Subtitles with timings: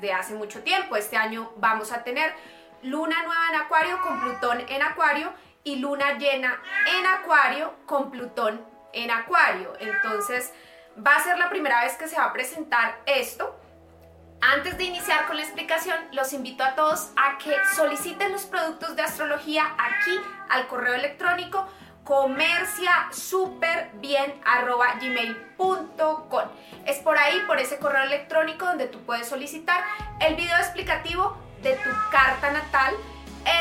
[0.00, 0.96] desde hace mucho tiempo.
[0.96, 2.32] Este año vamos a tener
[2.82, 5.32] luna nueva en Acuario con Plutón en Acuario
[5.64, 6.62] y luna llena
[6.96, 9.72] en Acuario con Plutón en Acuario.
[9.80, 10.52] Entonces
[11.04, 13.58] va a ser la primera vez que se va a presentar esto
[14.40, 18.94] antes de iniciar con la explicación, los invito a todos a que soliciten los productos
[18.94, 20.16] de astrología aquí
[20.48, 21.66] al correo electrónico
[22.08, 23.10] comercia
[26.86, 29.84] Es por ahí, por ese correo electrónico donde tú puedes solicitar
[30.20, 32.94] el video explicativo de tu carta natal,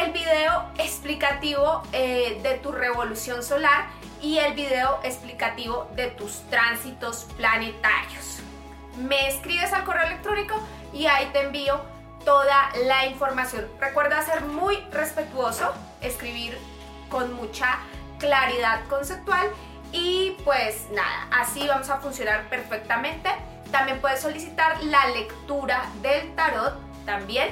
[0.02, 3.88] el video explicativo eh, de tu revolución solar
[4.22, 8.40] y el video explicativo de tus tránsitos planetarios
[8.98, 10.56] me escribes al correo electrónico
[10.94, 11.80] y ahí te envío
[12.26, 13.68] toda la información.
[13.80, 16.58] Recuerda ser muy respetuoso, escribir
[17.10, 17.80] con mucha
[18.20, 19.48] claridad conceptual
[19.92, 23.30] y pues nada, así vamos a funcionar perfectamente.
[23.72, 27.50] También puedes solicitar la lectura del tarot también.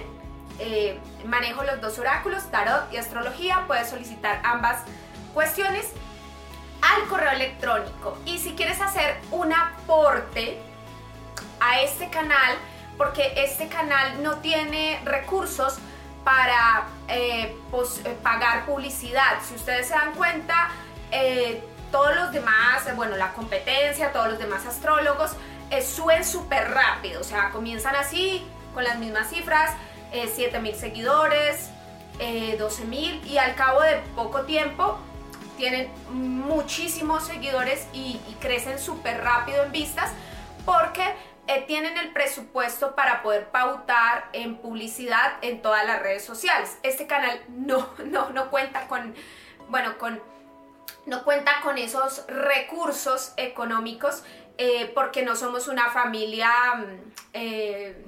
[0.59, 3.63] Eh, manejo los dos oráculos, tarot y astrología.
[3.67, 4.83] Puedes solicitar ambas
[5.33, 5.91] cuestiones
[6.81, 8.17] al correo electrónico.
[8.25, 10.57] Y si quieres hacer un aporte
[11.59, 12.55] a este canal
[12.97, 15.79] porque este canal no tiene recursos
[16.25, 17.55] para eh,
[18.03, 19.39] eh, pagar publicidad.
[19.47, 20.71] Si ustedes se dan cuenta,
[21.11, 25.31] eh, todos los demás, bueno, la competencia, todos los demás astrólogos,
[25.83, 29.71] suben súper rápido, o sea, comienzan así, con las mismas cifras,
[30.11, 31.69] 7 mil seguidores,
[32.57, 34.97] 12 mil, y al cabo de poco tiempo
[35.57, 40.11] tienen muchísimos seguidores y, y crecen súper rápido en vistas,
[40.65, 41.03] porque
[41.47, 46.77] eh, tienen el presupuesto para poder pautar en publicidad en todas las redes sociales.
[46.81, 49.13] Este canal no, no, no cuenta con,
[49.69, 50.21] bueno, con,
[51.05, 54.23] no cuenta con esos recursos económicos
[54.57, 58.05] eh, porque no somos una familia mm, eh,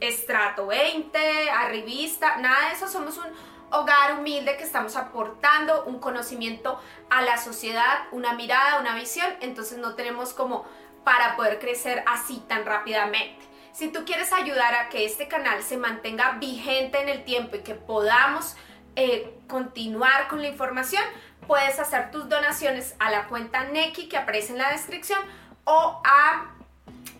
[0.00, 3.26] estrato 20, arribista, nada de eso, somos un
[3.70, 9.78] hogar humilde que estamos aportando un conocimiento a la sociedad, una mirada, una visión, entonces
[9.78, 10.66] no tenemos como
[11.06, 13.38] para poder crecer así tan rápidamente.
[13.72, 17.60] Si tú quieres ayudar a que este canal se mantenga vigente en el tiempo y
[17.60, 18.56] que podamos
[18.96, 21.04] eh, continuar con la información,
[21.46, 25.20] puedes hacer tus donaciones a la cuenta Neki que aparece en la descripción
[25.62, 26.50] o a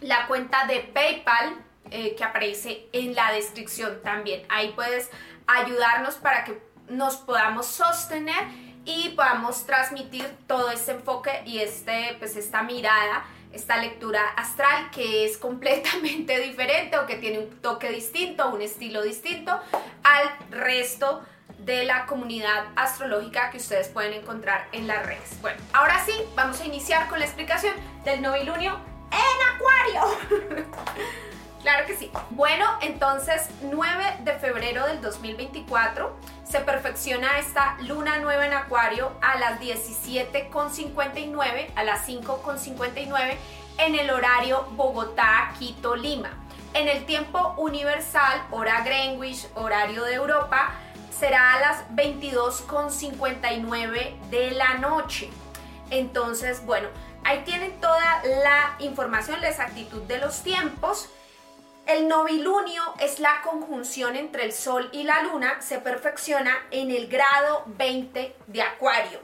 [0.01, 1.55] la cuenta de PayPal
[1.93, 4.45] eh, que aparece en la descripción también.
[4.49, 5.13] Ahí puedes
[5.47, 8.49] ayudarnos para que nos podamos sostener
[8.85, 13.25] y podamos transmitir todo este enfoque y este, pues, esta mirada
[13.57, 19.03] esta lectura astral que es completamente diferente o que tiene un toque distinto, un estilo
[19.03, 19.59] distinto
[20.05, 21.23] al resto
[21.59, 25.41] de la comunidad astrológica que ustedes pueden encontrar en las redes.
[25.41, 28.79] Bueno, ahora sí, vamos a iniciar con la explicación del novilunio
[29.11, 30.67] en Acuario.
[31.63, 32.13] Claro que sí.
[32.31, 36.17] Bueno, entonces 9 de febrero del 2024
[36.49, 43.37] se perfecciona esta luna nueva en Acuario a las 17.59, a las 5.59
[43.79, 46.31] en el horario Bogotá, Quito, Lima.
[46.75, 50.73] En el tiempo universal, hora Greenwich, horario de Europa,
[51.19, 55.31] será a las 22.59 de la noche.
[55.91, 56.89] Entonces, bueno,
[57.25, 61.09] ahí tienen toda la información, la exactitud de los tiempos.
[61.87, 67.07] El novilunio es la conjunción entre el Sol y la Luna, se perfecciona en el
[67.07, 69.21] grado 20 de Acuario.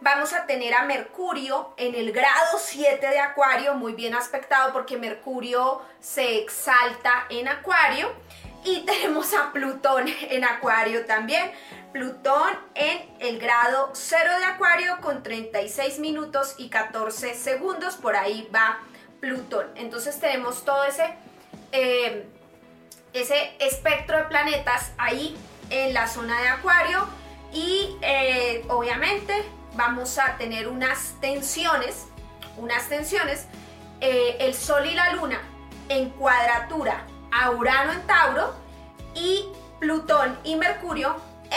[0.00, 4.96] Vamos a tener a Mercurio en el grado 7 de Acuario, muy bien aspectado porque
[4.96, 8.10] Mercurio se exalta en Acuario.
[8.64, 11.52] Y tenemos a Plutón en Acuario también.
[11.92, 17.96] Plutón en el grado 0 de Acuario con 36 minutos y 14 segundos.
[17.96, 18.78] Por ahí va
[19.20, 19.66] Plutón.
[19.74, 21.27] Entonces tenemos todo ese
[21.72, 22.26] eh,
[23.12, 25.36] ese espectro de planetas ahí
[25.70, 27.06] en la zona de Acuario
[27.52, 29.34] y eh, obviamente
[29.74, 32.06] vamos a tener unas tensiones,
[32.56, 33.46] unas tensiones,
[34.00, 35.40] eh, el Sol y la Luna
[35.88, 38.54] en cuadratura a Urano en Tauro
[39.14, 39.46] y
[39.80, 41.16] Plutón y Mercurio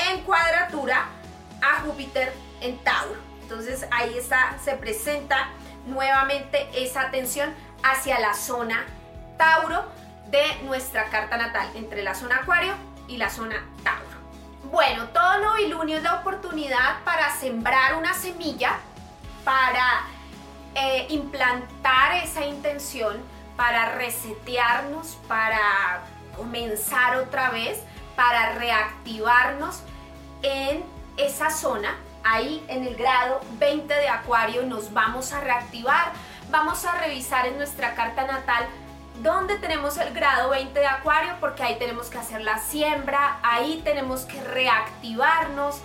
[0.10, 1.10] en cuadratura
[1.62, 3.20] a Júpiter en Tauro.
[3.42, 5.50] Entonces ahí está, se presenta
[5.86, 7.54] nuevamente esa tensión
[7.84, 8.86] hacia la zona
[9.38, 9.84] Tauro
[10.32, 12.74] de nuestra carta natal, entre la zona Acuario
[13.08, 14.22] y la zona Tauro.
[14.72, 18.78] Bueno, todo novilunio es la oportunidad para sembrar una semilla,
[19.44, 20.04] para
[20.76, 23.18] eh, implantar esa intención,
[23.58, 25.60] para resetearnos, para
[26.38, 27.80] comenzar otra vez,
[28.16, 29.84] para reactivarnos
[30.42, 30.84] en
[31.18, 31.98] esa zona.
[32.24, 36.14] Ahí en el grado 20 de Acuario nos vamos a reactivar.
[36.50, 38.68] Vamos a revisar en nuestra carta natal
[39.22, 43.82] dónde tenemos el grado 20 de Acuario, porque ahí tenemos que hacer la siembra, ahí
[43.84, 45.80] tenemos que reactivarnos,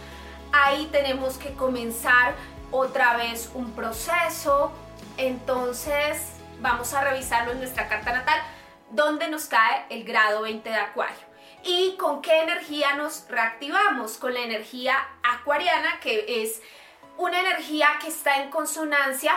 [0.53, 2.35] ahí tenemos que comenzar
[2.71, 4.73] otra vez un proceso.
[5.19, 8.41] Entonces, vamos a revisarlo en nuestra carta natal,
[8.91, 11.27] dónde nos cae el grado 20 de Acuario.
[11.63, 14.17] ¿Y con qué energía nos reactivamos?
[14.19, 16.63] Con la energía acuariana, que es
[17.19, 19.33] una energía que está en consonancia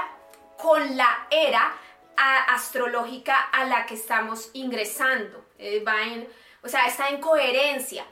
[0.58, 1.74] con la era
[2.20, 5.46] astrológica a la que estamos ingresando.
[5.58, 6.28] Eh, va en,
[6.64, 8.06] o sea, está en coherencia.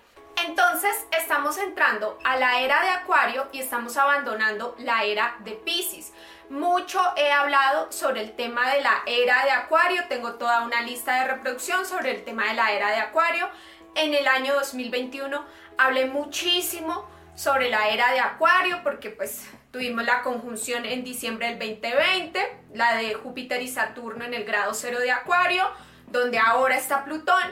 [0.46, 6.14] Entonces estamos entrando a la era de Acuario y estamos abandonando la era de Pisces.
[6.50, 11.16] Mucho he hablado sobre el tema de la era de Acuario, tengo toda una lista
[11.16, 13.50] de reproducción sobre el tema de la era de Acuario.
[13.96, 15.44] En el año 2021
[15.78, 21.60] hablé muchísimo sobre la era de Acuario porque pues tuvimos la conjunción en diciembre del
[21.80, 25.64] 2020, la de Júpiter y Saturno en el grado cero de Acuario,
[26.08, 27.44] donde ahora está Plutón.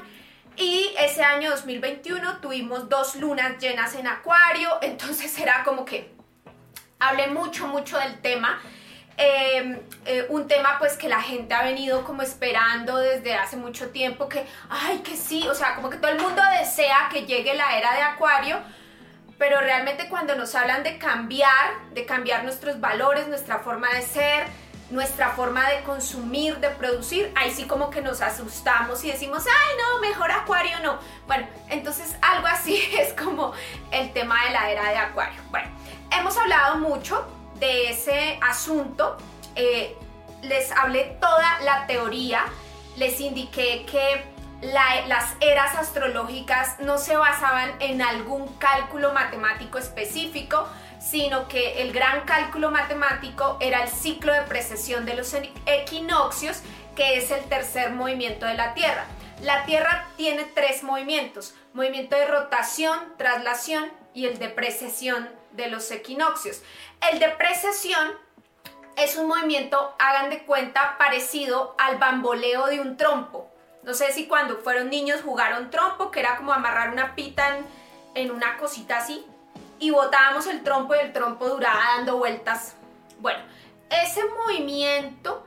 [0.58, 6.12] Y ese año 2021 tuvimos dos lunas llenas en Acuario, entonces era como que
[6.98, 8.60] hablé mucho, mucho del tema.
[9.18, 13.92] Em, eh, un tema pues que la gente ha venido como esperando desde hace mucho
[13.92, 17.54] tiempo que, ay, que sí, o sea, como que todo el mundo desea que llegue
[17.54, 18.60] la era de Acuario,
[19.38, 24.48] pero realmente cuando nos hablan de cambiar, de cambiar nuestros valores, nuestra forma de ser,
[24.90, 29.78] nuestra forma de consumir, de producir, ahí sí como que nos asustamos y decimos, ay
[29.78, 31.00] no, mejor acuario no.
[31.28, 33.54] Bueno, entonces algo así es como
[33.92, 35.42] el tema de la era de acuario.
[35.50, 35.70] Bueno,
[36.12, 39.18] hemos hablado mucho de ese asunto,
[39.56, 39.98] eh,
[40.44, 42.46] les hablé toda la teoría,
[42.98, 44.35] les indiqué que
[44.74, 50.68] las eras astrológicas no se basaban en algún cálculo matemático específico,
[51.00, 55.36] sino que el gran cálculo matemático era el ciclo de precesión de los
[55.66, 56.62] equinoccios,
[56.96, 59.06] que es el tercer movimiento de la Tierra.
[59.42, 65.92] La Tierra tiene tres movimientos, movimiento de rotación, traslación y el de precesión de los
[65.92, 66.62] equinoccios.
[67.12, 68.14] El de precesión
[68.96, 73.52] es un movimiento, hagan de cuenta, parecido al bamboleo de un trompo.
[73.86, 77.60] No sé si cuando fueron niños jugaron trompo, que era como amarrar una pita
[78.16, 79.24] en, una cosita así
[79.78, 82.76] y botábamos el trompo y el trompo duraba dando vueltas.
[83.20, 83.40] Bueno,
[83.92, 85.46] ese movimiento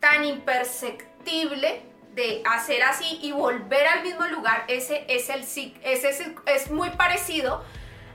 [0.00, 1.82] tan imperceptible
[2.14, 6.90] de hacer así y volver al mismo lugar, ese es, el, ese es, es muy
[6.90, 7.62] parecido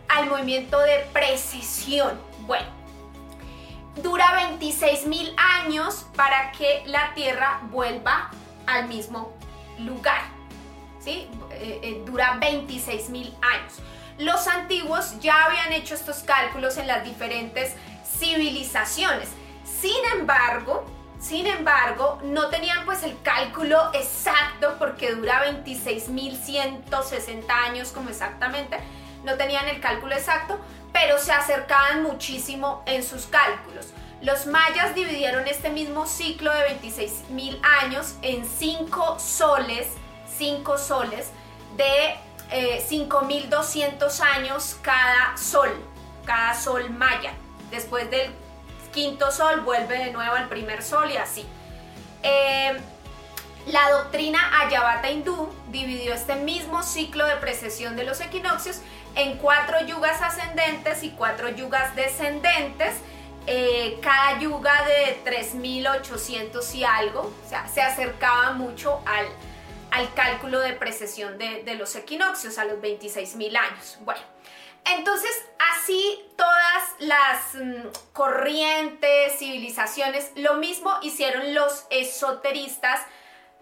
[0.10, 2.20] al movimiento de precesión.
[2.40, 2.68] Bueno,
[4.04, 8.32] dura 26 mil años para que la Tierra vuelva
[8.66, 9.41] al mismo
[9.86, 10.24] lugar.
[11.00, 11.28] ¿sí?
[11.52, 13.74] Eh, eh, dura 26 mil años.
[14.18, 19.28] Los antiguos ya habían hecho estos cálculos en las diferentes civilizaciones.
[19.64, 20.86] Sin embargo,
[21.20, 28.80] sin embargo, no tenían pues el cálculo exacto porque dura 26.160 años como exactamente.
[29.24, 30.60] No tenían el cálculo exacto,
[30.92, 33.94] pero se acercaban muchísimo en sus cálculos.
[34.22, 39.88] Los mayas dividieron este mismo ciclo de 26.000 años en 5 soles,
[40.38, 41.32] 5 soles
[41.76, 42.16] de
[42.52, 45.70] 5.200 eh, años cada sol,
[46.26, 47.34] cada sol maya.
[47.72, 48.32] Después del
[48.94, 51.46] quinto sol vuelve de nuevo al primer sol y así.
[52.22, 52.78] Em,
[53.68, 58.82] la doctrina Ayavata hindú dividió este mismo ciclo de precesión de los equinoccios
[59.16, 62.96] en cuatro yugas ascendentes y cuatro yugas descendentes.
[63.54, 69.28] Eh, cada yuga de 3.800 y algo, o sea, se acercaba mucho al,
[69.92, 73.98] al cálculo de precesión de, los equinoccios a los 26.000 años.
[74.06, 74.22] Bueno,
[74.86, 75.32] entonces
[75.74, 83.02] así todas las mm, corrientes, civilizaciones, lo mismo hicieron los esoteristas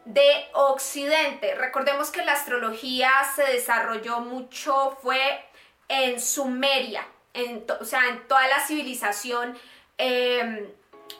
[0.06, 1.56] de Occidente.
[1.56, 5.44] Recordemos que la astrología se desarrolló mucho, fue
[5.88, 7.08] en Sumeria,
[7.80, 9.58] o sea, en toda la civilización
[10.00, 10.68] em,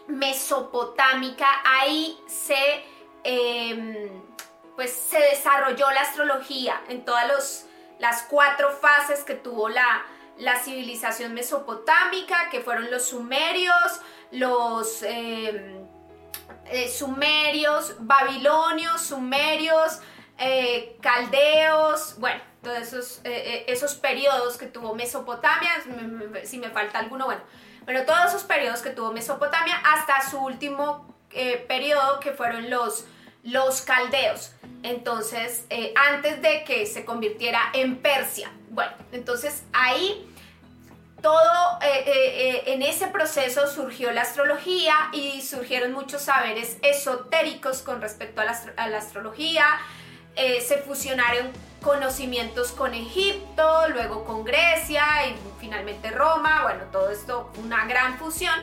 [0.08, 2.84] mesopotámica, ahí se...
[3.24, 4.24] Em,
[4.76, 7.68] pues se desarrolló la astrología en todas
[8.00, 10.06] las cuatro fases que tuvo la,
[10.38, 15.86] la civilización mesopotámica, que fueron los sumerios, los em,
[16.68, 20.00] eh, sumerios, babilonios, sumerios,
[20.38, 25.72] eh, caldeos, bueno, todos esos, eh, esos periodos que tuvo Mesopotamia,
[26.46, 27.42] si me falta alguno, bueno,
[27.86, 31.16] pero todos esos periodos que tuvo Mesopotamia hasta su último
[31.68, 33.06] periodo que fueron los
[33.44, 34.52] los caldeos.
[34.84, 38.52] Entonces, eh, antes de que se convirtiera en Persia.
[38.70, 40.26] Bueno, entonces ahí
[41.22, 48.02] todo eh, eh, en ese proceso surgió la astrología y surgieron muchos saberes esotéricos con
[48.02, 49.66] respecto a la, astrología.
[50.36, 56.64] se fusionaron conocimientos con Egipto, luego con Grecia y finalmente Roma.
[56.64, 58.56] Bueno, todo esto, una gran fusión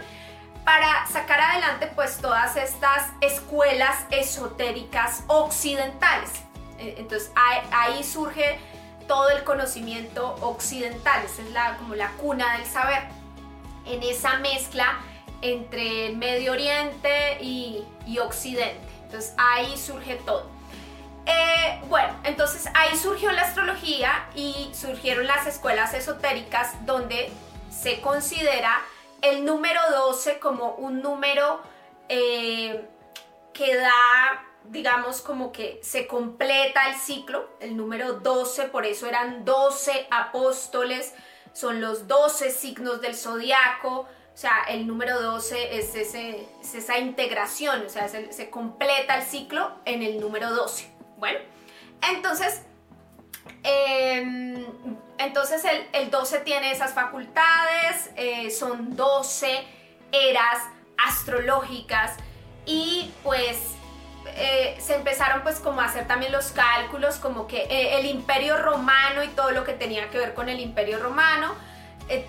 [0.64, 6.30] para sacar adelante pues todas estas escuelas esotéricas occidentales.
[6.78, 8.58] Eh, entonces ahí, surge
[9.06, 13.04] todo el conocimiento occidental, esa es la, como la cuna del saber.
[13.87, 14.99] En esa mezcla
[15.40, 17.85] entre Medio Oriente y,
[18.18, 18.80] Occidente.
[19.04, 20.55] Entonces ahí surge todo.
[21.26, 27.30] Eh, bueno, entonces ahí surgió la astrología y surgieron las escuelas esotéricas donde
[27.71, 28.80] se considera
[29.23, 31.61] el número 12 como un número
[32.09, 32.88] eh,
[33.52, 39.45] que da, digamos, como que se completa el ciclo, el número 12, por eso eran
[39.45, 41.14] 12 apóstoles,
[41.52, 44.00] son los 12 signos del zodiaco,
[44.37, 45.95] o sea, el número 12 es,
[46.75, 50.95] esa integración, o sea, se, completa el ciclo en el número 12.
[51.16, 51.38] Bueno,
[52.02, 52.62] entonces,
[53.62, 54.66] eh,
[55.18, 59.64] entonces el, 12 tiene esas facultades, eh, son 12
[60.12, 60.58] eras
[60.99, 62.16] astrológicas
[62.64, 63.56] y pues
[64.35, 68.56] eh, se empezaron pues como a hacer también los cálculos como que eh, el imperio
[68.56, 71.54] romano y todo lo que tenía que ver con el imperio romano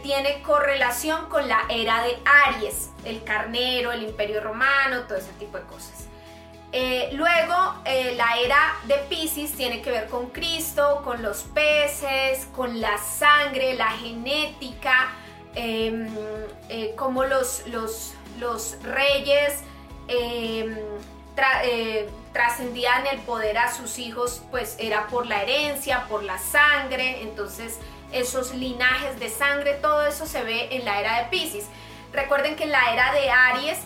[0.01, 2.17] tiene correlación con la era de
[2.47, 6.07] Aries, el carnero, el imperio romano, todo ese tipo de cosas.
[6.73, 7.55] Eh, luego,
[7.85, 12.97] eh, la era de Pisces tiene que ver con Cristo, con los peces, con la
[12.97, 15.13] sangre, la genética,
[15.55, 16.07] em,
[16.67, 19.61] eh, como los, los, los reyes
[20.09, 20.75] em,
[22.33, 27.79] trascendían el poder a sus hijos, pues era por la herencia, por la sangre, entonces
[28.11, 31.65] esos linajes de sangre, todo eso se ve en la era de Pisces.
[32.11, 33.79] Recuerden que en la era de Aries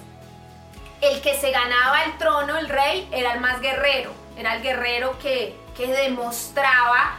[1.02, 5.18] el que se ganaba el trono, el rey, era el más guerrero, era el guerrero
[5.20, 7.18] que, demostraba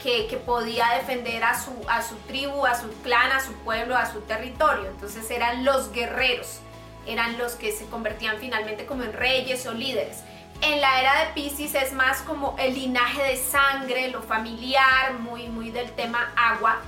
[0.00, 4.10] que, podía defender a su, a su tribu, a su clan, a su pueblo, a
[4.10, 4.86] su territorio.
[4.86, 6.60] Entonces eran los guerreros,
[7.06, 10.22] eran los que se convertían finalmente como en reyes o líderes.
[10.60, 15.48] En la era de Pisces es más como el linaje de sangre, lo familiar, muy,
[15.48, 16.80] muy del tema agua.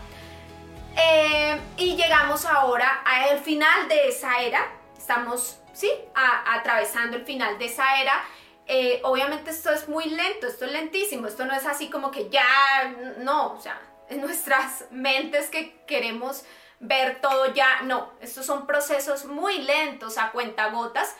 [0.96, 4.60] Eh, y llegamos ahora al final de esa era.
[4.96, 5.90] Estamos ¿sí?
[6.14, 8.24] atravesando el final de esa era.
[8.66, 12.28] Eh, obviamente esto es muy lento, esto es lentísimo, esto no es así como que
[12.30, 16.44] ya, no, o sea, en nuestras mentes que queremos
[16.80, 21.14] ver todo ya, no, estos son procesos muy lentos a cuentagotas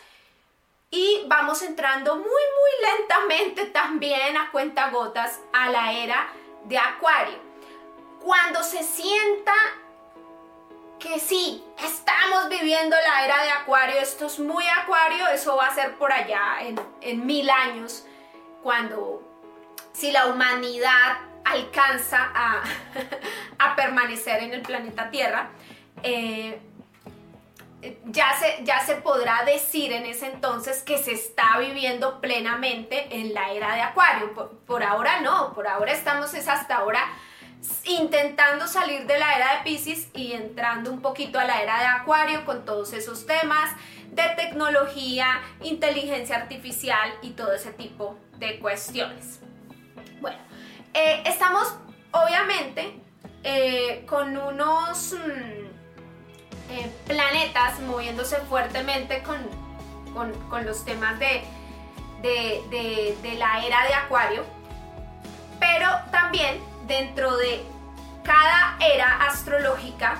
[0.89, 6.29] y vamos entrando muy, muy lentamente también a cuentagotas a la era
[6.65, 7.39] de Acuario.
[8.19, 9.53] Cuando se sienta
[10.99, 15.75] que sí, estamos viviendo la era de Acuario, esto es muy Acuario, eso va a
[15.75, 16.57] ser por allá
[17.01, 18.05] en, mil años,
[18.63, 19.21] cuando
[19.93, 22.31] si la humanidad alcanza
[23.59, 25.49] a, permanecer en el planeta Tierra,
[26.03, 26.59] eh,
[28.05, 33.33] ya, se, ya se podrá decir en ese entonces que se está viviendo plenamente en
[33.33, 34.33] la era de Acuario.
[34.33, 37.07] Por, por ahora no, por ahora estamos es hasta ahora
[37.85, 41.85] intentando salir de la era de Pisces y entrando un poquito a la era de
[41.85, 43.71] Acuario con todos esos temas
[44.11, 49.39] de tecnología, inteligencia artificial y todo ese tipo de cuestiones.
[50.21, 50.37] Bueno,
[50.93, 51.75] eh, estamos
[52.11, 52.99] obviamente
[53.43, 59.37] eh, con unos mm, eh, planetas moviéndose fuertemente con,
[60.49, 61.43] con, los temas de,
[62.21, 64.43] de la era de Acuario,
[65.59, 67.63] pero también dentro de
[68.23, 70.17] cada era astrológica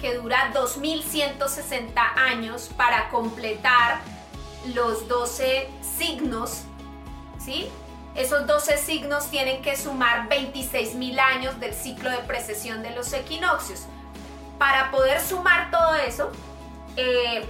[0.00, 4.00] que dura 2160 años para completar
[4.74, 6.62] los 12 signos,
[7.38, 7.70] ¿sí?
[8.14, 13.86] Esos 12 signos tienen que sumar 26.000 años del ciclo de precesión de los equinoccios.
[14.58, 16.30] Para poder sumar todo eso,
[16.96, 17.44] eh,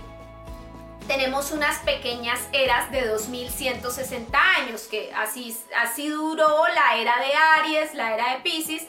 [1.07, 7.95] tenemos unas pequeñas eras de 2160 años, que así, así duró la era de Aries,
[7.95, 8.87] la era de Pisces,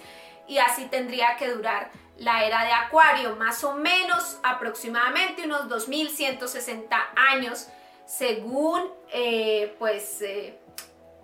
[0.47, 6.97] y así tendría que durar la era de Acuario, más o menos aproximadamente unos 2160
[7.31, 7.67] años,
[8.05, 10.57] según eh, pues eh,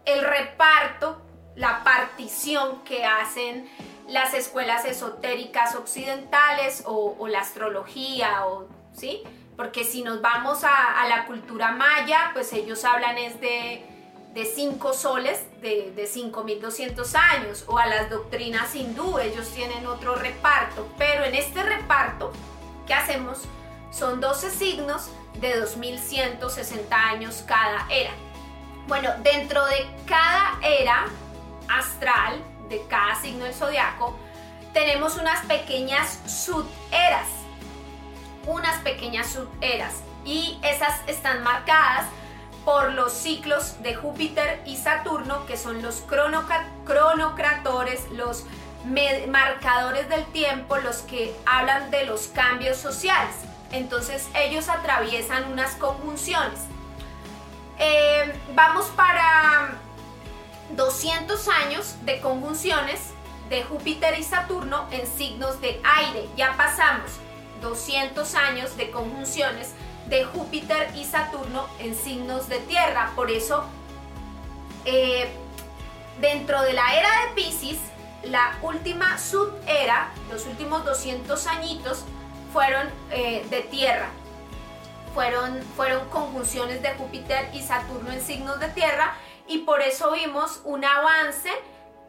[0.05, 1.21] el reparto,
[1.55, 3.69] la partición que hacen
[4.07, 9.23] las escuelas esotéricas occidentales o, o la astrología, o, ¿sí?
[9.61, 13.85] Porque si nos vamos a, la cultura maya, pues ellos hablan es de,
[14.55, 20.87] cinco soles de, de 5200 años o a las doctrinas hindú, ellos tienen otro reparto,
[20.97, 22.31] pero en este reparto
[22.87, 23.43] que hacemos
[23.91, 28.13] son 12 signos de 2160 años cada era.
[28.87, 31.05] Bueno, dentro de cada era
[31.69, 34.17] astral, de cada signo del zodiaco,
[34.73, 37.27] tenemos unas pequeñas suberas,
[38.45, 39.95] unas pequeñas suberas
[40.25, 42.05] y esas están marcadas
[42.65, 46.03] por los ciclos de Júpiter y Saturno, que son los
[46.85, 48.45] cronocratores, los
[49.29, 53.35] marcadores del tiempo, los que hablan de los cambios sociales.
[53.71, 56.59] Entonces ellos atraviesan unas conjunciones.
[57.79, 59.71] Eh, vamos para
[60.75, 62.99] 200 años de conjunciones
[63.49, 66.29] de Júpiter y Saturno en signos de aire.
[66.37, 67.11] Ya pasamos
[67.61, 69.71] 200 años de conjunciones
[70.07, 73.11] de Júpiter y Saturno en signos de tierra.
[73.15, 73.63] Por eso,
[74.85, 75.29] eh,
[76.19, 77.79] dentro de la era de Pisces,
[78.23, 82.03] la última subera, los últimos 200 añitos,
[82.51, 84.09] fueron eh, de tierra.
[85.13, 89.15] Fueron, fueron conjunciones de Júpiter y Saturno en signos de tierra
[89.47, 91.49] y por eso vimos un avance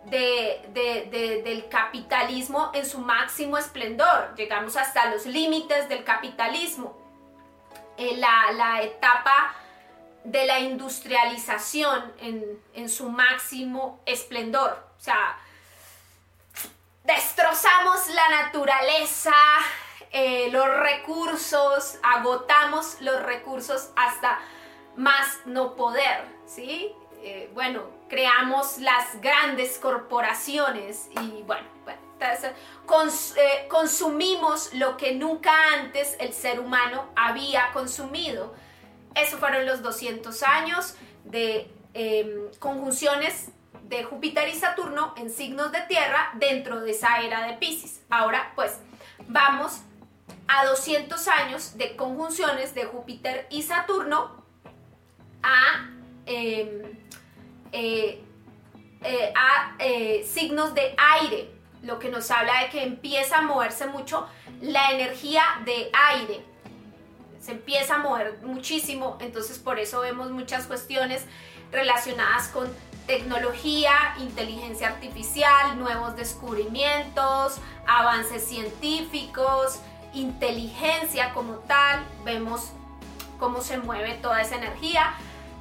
[0.05, 4.35] del capitalismo en su máximo esplendor.
[4.37, 7.03] Llegamos hasta los límites del capitalismo.
[7.99, 9.55] Eh, la, etapa
[10.25, 12.12] de la industrialización
[12.75, 14.85] en, su máximo esplendor.
[14.99, 15.38] O sea,
[17.05, 19.35] destrozamos la naturaleza,
[20.11, 24.41] eh, los recursos, agotamos los recursos hasta
[24.97, 26.95] más no poder, ¿sí?
[27.23, 31.66] Eh, bueno, creamos las grandes corporaciones y bueno,
[32.20, 38.53] eh, consumimos lo que nunca antes el ser humano había consumido.
[39.14, 40.94] Esos fueron los 200 años
[41.25, 43.48] de em, conjunciones
[43.85, 48.03] de Júpiter y Saturno en signos de tierra dentro de esa era de Pisces.
[48.11, 48.79] Ahora pues
[49.27, 49.81] vamos
[50.48, 54.44] a 200 años de conjunciones de Júpiter y Saturno
[55.42, 55.88] a
[56.27, 57.01] em,
[57.73, 58.23] eh,
[59.05, 61.51] eh, a eh, signos de aire,
[61.83, 64.29] lo que nos habla de que empieza a moverse mucho
[64.61, 66.45] la energía de aire.
[67.41, 71.25] Se empieza a mover muchísimo, entonces por eso vemos muchas cuestiones
[71.73, 72.73] relacionadas con
[73.07, 77.57] tecnología, inteligencia artificial, nuevos descubrimientos,
[77.89, 79.81] avances científicos,
[80.15, 82.71] inteligencia como tal, vemos
[83.41, 85.15] cómo se mueve toda esa energía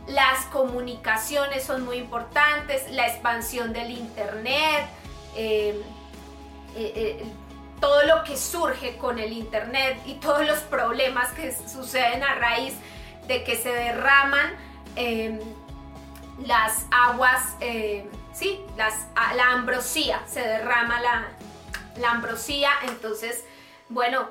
[0.08, 4.88] las comunicaciones son muy importantes, la expansión del Internet,
[5.36, 5.82] eh,
[6.76, 7.24] eh, eh,
[7.80, 12.74] todo lo que surge con el Internet y todos los problemas que suceden a raíz
[13.28, 14.56] de que se derraman
[14.96, 15.40] em,
[16.46, 17.56] las aguas,
[18.34, 21.28] sí, la ambrosía, se derrama la,
[21.98, 23.46] la ambrosía, entonces,
[23.90, 24.30] bueno,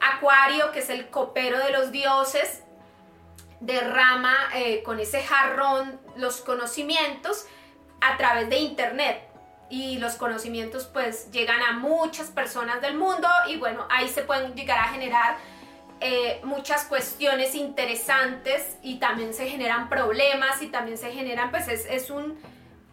[0.00, 2.62] Acuario, que es el copero de los dioses,
[3.60, 7.46] derrama eh, con ese jarrón los conocimientos
[8.00, 9.22] a través de internet.
[9.68, 14.54] Y los conocimientos pues llegan a muchas personas del mundo y bueno ahí se pueden
[14.54, 15.38] llegar a generar
[16.00, 22.10] eh, muchas cuestiones interesantes y también se generan problemas y también se generan pues es,
[22.10, 22.38] un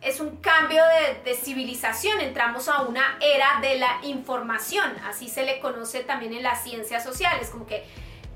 [0.01, 5.43] es un cambio de, de, civilización, entramos a una era de la información, así se
[5.43, 7.83] le conoce también en las ciencias sociales, como que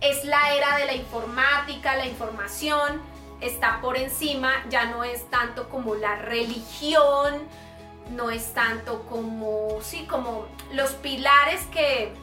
[0.02, 3.02] es la era de la informática, la información
[3.42, 7.48] está por encima, ya no es tanto como la religión,
[8.12, 12.14] no es tanto como, sí, como los pilares que,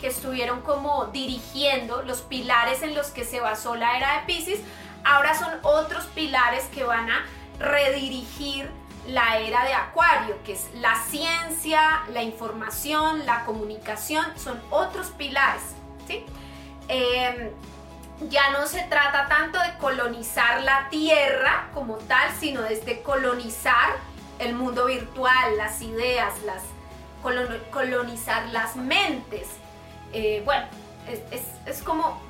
[0.00, 4.60] que estuvieron como dirigiendo, los pilares en los que se basó la era de Pisces,
[5.04, 7.26] ahora son otros pilares que van a
[7.58, 8.70] redirigir
[9.06, 15.62] la era de Acuario, que es la ciencia, la información, la comunicación, son otros pilares,
[16.06, 16.24] ¿sí?
[16.88, 17.50] Em,
[18.28, 23.96] ya no se trata tanto de colonizar la Tierra como tal, sino de colonizar
[24.38, 26.62] el mundo virtual, las ideas, las,
[27.70, 29.48] colonizar las mentes.
[30.12, 30.66] Eh, bueno,
[31.66, 32.20] es como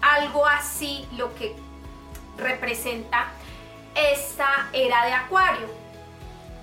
[0.00, 1.56] algo así lo que
[2.36, 3.26] representa
[3.94, 5.77] esta era de Acuario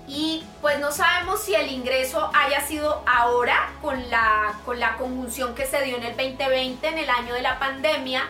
[0.08, 5.54] y pues no sabemos si el ingreso haya sido ahora con la, con la conjunción
[5.54, 8.22] que se dio en el 2020, en el año de la pandemia,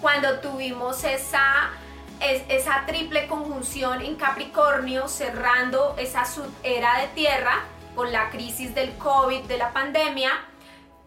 [0.00, 1.70] cuando tuvimos esa,
[2.20, 6.24] esa triple conjunción en Capricornio cerrando esa
[6.62, 7.64] era de tierra
[7.96, 10.30] con la crisis del COVID, de la pandemia.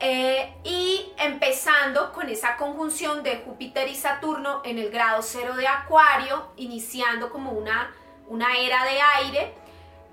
[0.06, 5.66] Eh, y empezando con esa conjunción de Júpiter y Saturno en el grado cero de
[5.66, 7.90] Acuario, iniciando como una,
[8.28, 9.63] una era de aire,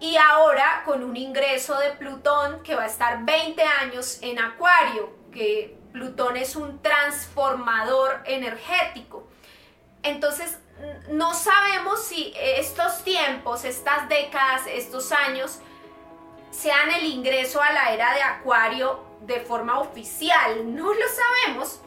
[0.00, 5.10] y ahora con un ingreso de Plutón que va a estar 20 años en Acuario,
[5.30, 9.28] que Plutón es un transformador energético.
[10.02, 10.58] Entonces,
[11.10, 15.60] no sabemos si estos tiempos, estas décadas, estos años,
[16.50, 20.74] sean el ingreso a la era de Acuario de forma oficial.
[20.74, 21.80] No lo sabemos,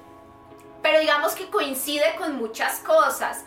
[0.81, 3.45] pero digamos que coincide con muchas cosas.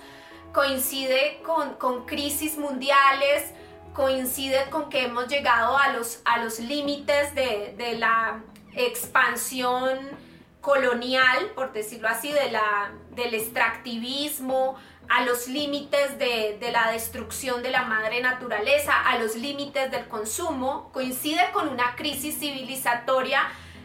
[0.52, 3.52] Coincide con, crisis mundiales,
[3.96, 8.42] coincide con que hemos llegado a los, a los límites de, de la
[8.74, 9.98] expansión
[10.60, 14.76] colonial, por decirlo así, de la, del extractivismo,
[15.08, 20.90] a los límites de, la destrucción de la madre naturaleza, a los límites del consumo,
[20.92, 23.42] coincide con una crisis civilizatoria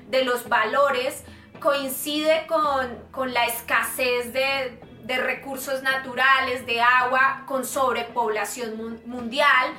[0.10, 1.24] de los valores,
[1.60, 4.80] coincide con, la escasez de,
[5.18, 9.74] recursos naturales, de agua, con sobrepoblación mundial,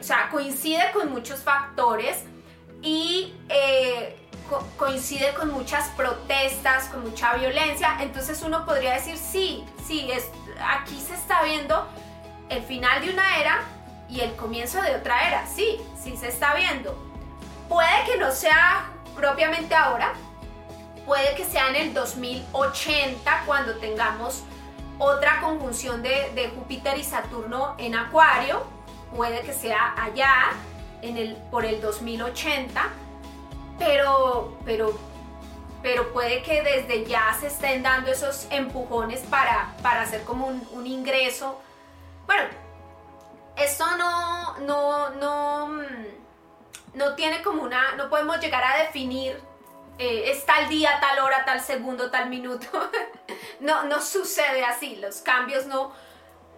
[0.00, 2.24] o sea, coincide con muchos factores
[2.82, 4.16] y eh,
[4.76, 10.28] coincide con muchas protestas, con mucha violencia, entonces uno podría decir, sí, sí, es,
[10.60, 11.86] aquí se está viendo
[12.48, 13.62] el final de una era
[14.08, 16.96] y el comienzo de otra era, sí, sí se está viendo.
[17.68, 20.12] Puede que no sea propiamente ahora,
[21.06, 24.42] puede que sea en el 2080 cuando tengamos
[24.98, 28.66] otra conjunción de, Júpiter y Saturno en Acuario,
[29.14, 30.52] puede que sea allá
[31.02, 32.90] en el, por el 2080
[33.80, 34.96] pero, pero,
[35.82, 40.86] pero puede que desde ya se estén dando esos empujones para, para hacer como un,
[40.86, 41.60] ingreso.
[42.26, 42.44] Bueno,
[43.56, 49.42] esto no, no, no, mm, no tiene como una, no podemos llegar a definir
[49.98, 52.66] eh, es tal día, tal hora, tal segundo, tal minuto.
[53.60, 54.96] no, no sucede así.
[54.96, 55.92] Los cambios no,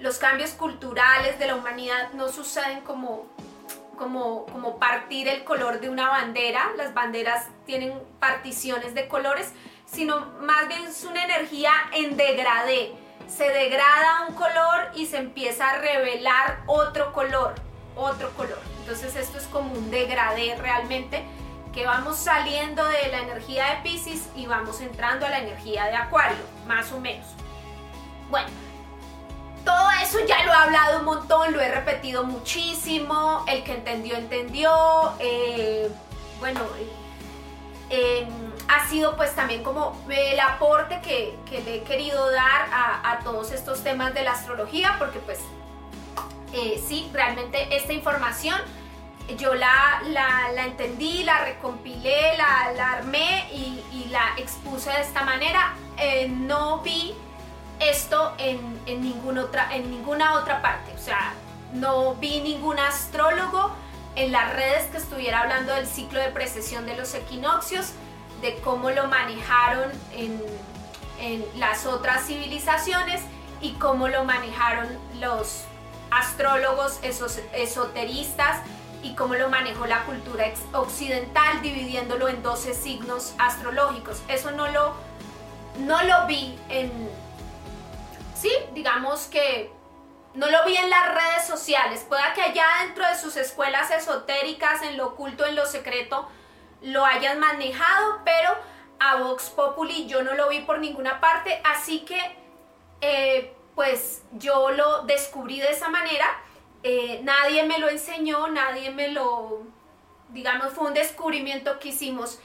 [0.02, 3.26] los cambios culturales de la humanidad no suceden como,
[3.96, 9.52] como, como partir el color de una bandera, las banderas tienen particiones de colores,
[9.86, 12.92] sino más bien es una energía en degradé.
[13.28, 17.54] Se degrada un color y se empieza a revelar otro color,
[17.94, 18.58] otro color.
[18.80, 21.22] Entonces esto es como un degradé realmente,
[21.72, 25.94] que vamos saliendo de la energía de Pisces y vamos entrando a la energía de
[25.94, 27.26] Acuario, más o menos.
[28.28, 28.48] Bueno,
[29.64, 34.16] todo eso ya lo he hablado un montón, lo he repetido muchísimo, el que entendió,
[34.16, 34.70] entendió.
[35.18, 35.90] Eh,
[36.40, 36.60] bueno,
[37.90, 38.26] eh,
[38.68, 43.82] ha sido pues también como el aporte que, le he querido dar a, todos estos
[43.82, 45.38] temas de la astrología, porque pues
[46.52, 48.60] eh, sí, realmente esta información
[49.38, 53.78] yo la, la, entendí, la recompilé, la, la armé y,
[54.10, 55.74] la expuse de esta manera.
[56.28, 57.14] no vi
[57.90, 60.92] esto en, en, otra, en ninguna otra parte.
[60.94, 61.34] O sea,
[61.72, 63.72] no vi ningún astrólogo
[64.14, 67.92] en las redes que estuviera hablando del ciclo de precesión de los equinoccios,
[68.40, 70.42] de cómo lo manejaron en,
[71.20, 73.22] en las otras civilizaciones
[73.60, 74.88] y cómo lo manejaron
[75.20, 75.64] los
[76.10, 78.58] astrólogos esos, esoteristas
[79.02, 84.22] y cómo lo manejó la cultura occidental dividiéndolo en 12 signos astrológicos.
[84.28, 84.94] Eso no lo,
[85.78, 87.08] no lo vi en,
[88.42, 89.70] sí, digamos que
[90.34, 92.04] no lo vi en las redes sociales.
[92.08, 96.28] Pueda que allá dentro de sus escuelas esotéricas, en lo oculto, en lo secreto,
[96.80, 98.50] lo hayan manejado, pero
[98.98, 102.18] a Vox Populi yo no lo vi por ninguna parte, así que
[103.00, 106.26] eh, pues yo lo descubrí de esa manera.
[106.82, 109.62] Eh, nadie me lo enseñó, nadie me lo,
[110.30, 112.40] digamos, fue un descubrimiento que hicimos.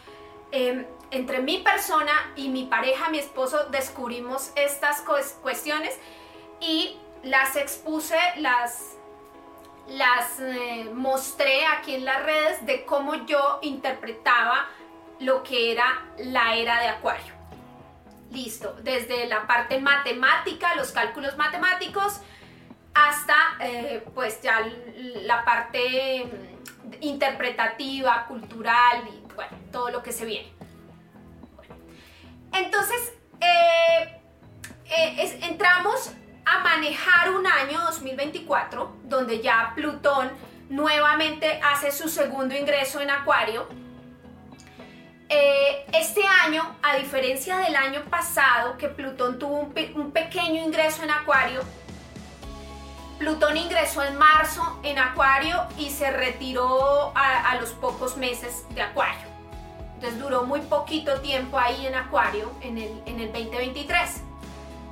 [0.51, 5.01] Em, entre mi persona y mi pareja, mi esposo, descubrimos estas
[5.41, 5.97] cuestiones
[6.59, 8.95] y las expuse, las,
[9.87, 14.67] las eh, mostré aquí en las redes de cómo yo interpretaba
[15.19, 17.33] lo que era la era de Acuario.
[18.31, 22.19] Listo, desde la parte matemática, los cálculos matemáticos,
[22.93, 24.67] hasta eh, pues ya
[25.23, 30.56] la parte mm, interpretativa, cultural y bueno, todo lo que se viene.
[32.53, 34.21] Entonces, eh,
[34.85, 36.11] eh, entramos
[36.45, 40.31] a manejar un año 2024 donde ya Plutón
[40.69, 43.67] nuevamente hace su segundo ingreso en Acuario.
[45.29, 51.11] Eh, este año, a diferencia del año pasado, que Plutón tuvo un, pequeño ingreso en
[51.11, 51.61] Acuario,
[53.19, 59.26] Plutón ingresó en marzo en Acuario y se retiró a los pocos meses de Acuario.
[59.97, 64.21] Entonces duró muy poquito tiempo ahí en Acuario en el, en el 2023.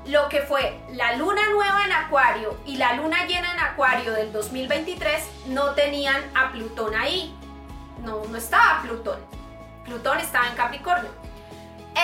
[0.08, 4.34] Lo que fue la luna nueva en Acuario y la luna llena en Acuario del
[4.34, 7.36] 2023 no tenían a Plutón ahí.
[8.02, 9.20] No, no estaba Plutón.
[9.84, 11.12] Plutón estaba en Capricornio.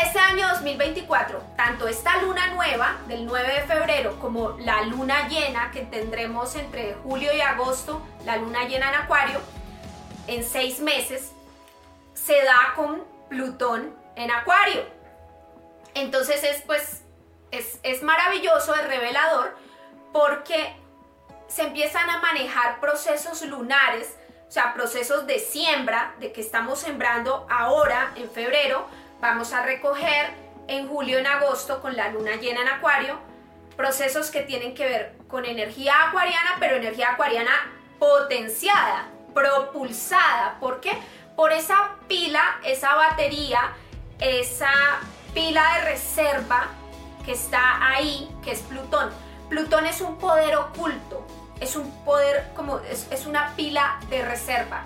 [0.03, 5.71] Este año 2024, tanto esta luna nueva del 9 de febrero como la luna llena
[5.71, 9.41] que tendremos entre julio y agosto, la luna llena en Acuario,
[10.27, 11.33] en seis meses,
[12.23, 14.85] se da con Plutón en Acuario.
[15.93, 17.01] Entonces es pues,
[17.51, 19.55] es, es maravilloso, es revelador,
[20.13, 20.75] porque
[21.47, 24.15] se empiezan a manejar procesos lunares,
[24.47, 28.85] o sea, procesos de siembra, de que estamos sembrando ahora en febrero,
[29.19, 30.31] vamos a recoger
[30.67, 33.19] en julio, en agosto, con la luna llena en acuario,
[33.75, 37.51] procesos que tienen que ver con energía acuariana, pero energía acuariana
[37.99, 40.57] potenciada, propulsada.
[40.59, 40.97] ¿Por qué?
[41.41, 43.73] Por esa pila, esa batería,
[44.19, 44.69] esa
[45.33, 46.67] pila de reserva
[47.25, 49.09] que está ahí, que es Plutón.
[49.49, 51.25] Plutón es un poder oculto,
[51.59, 54.83] es un poder como es, una pila de reserva.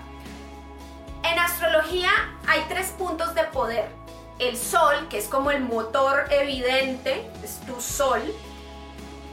[1.24, 2.08] En astrología
[2.48, 3.90] hay tres puntos de poder
[4.38, 8.22] el Sol, que es como el motor evidente, es tu Sol.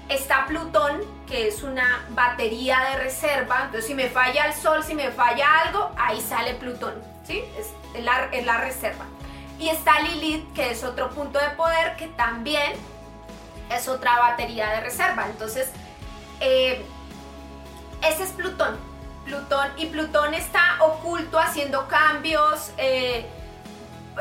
[0.09, 3.61] Está Plutón, que es una batería de reserva.
[3.61, 7.12] Entonces, si me falla el Sol, si me falla algo, ahí sale Plutón.
[7.25, 7.43] ¿Sí?
[7.57, 9.05] Es, la, la reserva.
[9.59, 12.73] Y está Lilith, que es otro punto de poder, que también
[13.69, 15.25] es otra batería de reserva.
[15.27, 15.71] Entonces,
[16.39, 16.83] eh,
[18.01, 18.77] ese es Plutón.
[19.25, 22.71] Plutón y Plutón está oculto haciendo cambios.
[22.77, 23.25] Eh,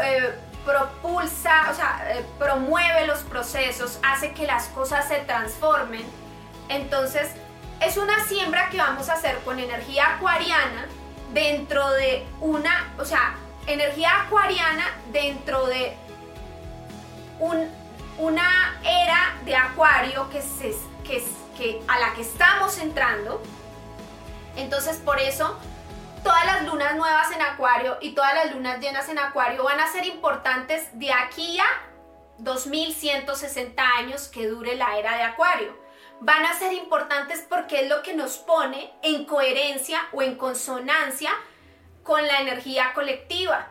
[0.00, 0.34] eh,
[0.64, 6.04] propulsa, o sea, eh, promueve los procesos, hace que las cosas se transformen.
[6.68, 7.30] Entonces,
[7.80, 10.86] es una siembra que vamos a hacer con energía acuariana
[11.32, 15.96] dentro de una, o sea, energía acuariana dentro de
[17.38, 17.68] un,
[18.18, 23.42] una era de acuario que, se, que, a la que estamos entrando.
[24.56, 25.58] Entonces, por eso
[26.22, 29.90] todas las lunas nuevas en Acuario y todas las lunas llenas en Acuario van a
[29.90, 31.64] ser importantes de aquí a
[32.38, 35.81] 2160 años que dure la era de Acuario.
[36.24, 41.32] Van a ser importantes porque es lo que nos pone en coherencia o en consonancia
[42.04, 43.68] con la energía colectiva.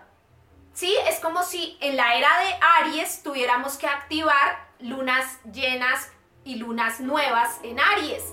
[0.73, 0.93] ¿Sí?
[1.07, 6.11] Es como si en la era de Aries tuviéramos que activar lunas llenas
[6.43, 8.23] y lunas nuevas en Aries.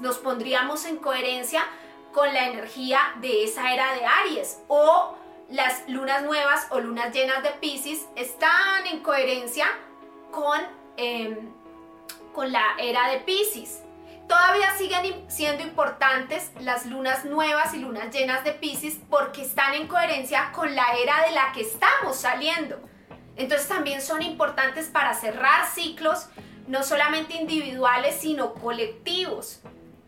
[0.00, 1.64] Nos pondríamos en coherencia
[2.12, 5.16] con la energía de esa era de Aries o
[5.48, 9.66] las lunas nuevas o lunas llenas de Pisces están en coherencia
[10.30, 10.60] con,
[10.98, 11.54] em,
[12.38, 13.82] con la era de Pisces.
[14.28, 19.88] Todavía siguen siendo importantes las lunas nuevas y lunas llenas de Pisces porque están en
[19.88, 22.78] coherencia con la era de la que estamos saliendo.
[23.34, 26.28] Entonces también son importantes para cerrar ciclos,
[26.68, 29.60] no solamente individuales, sino colectivos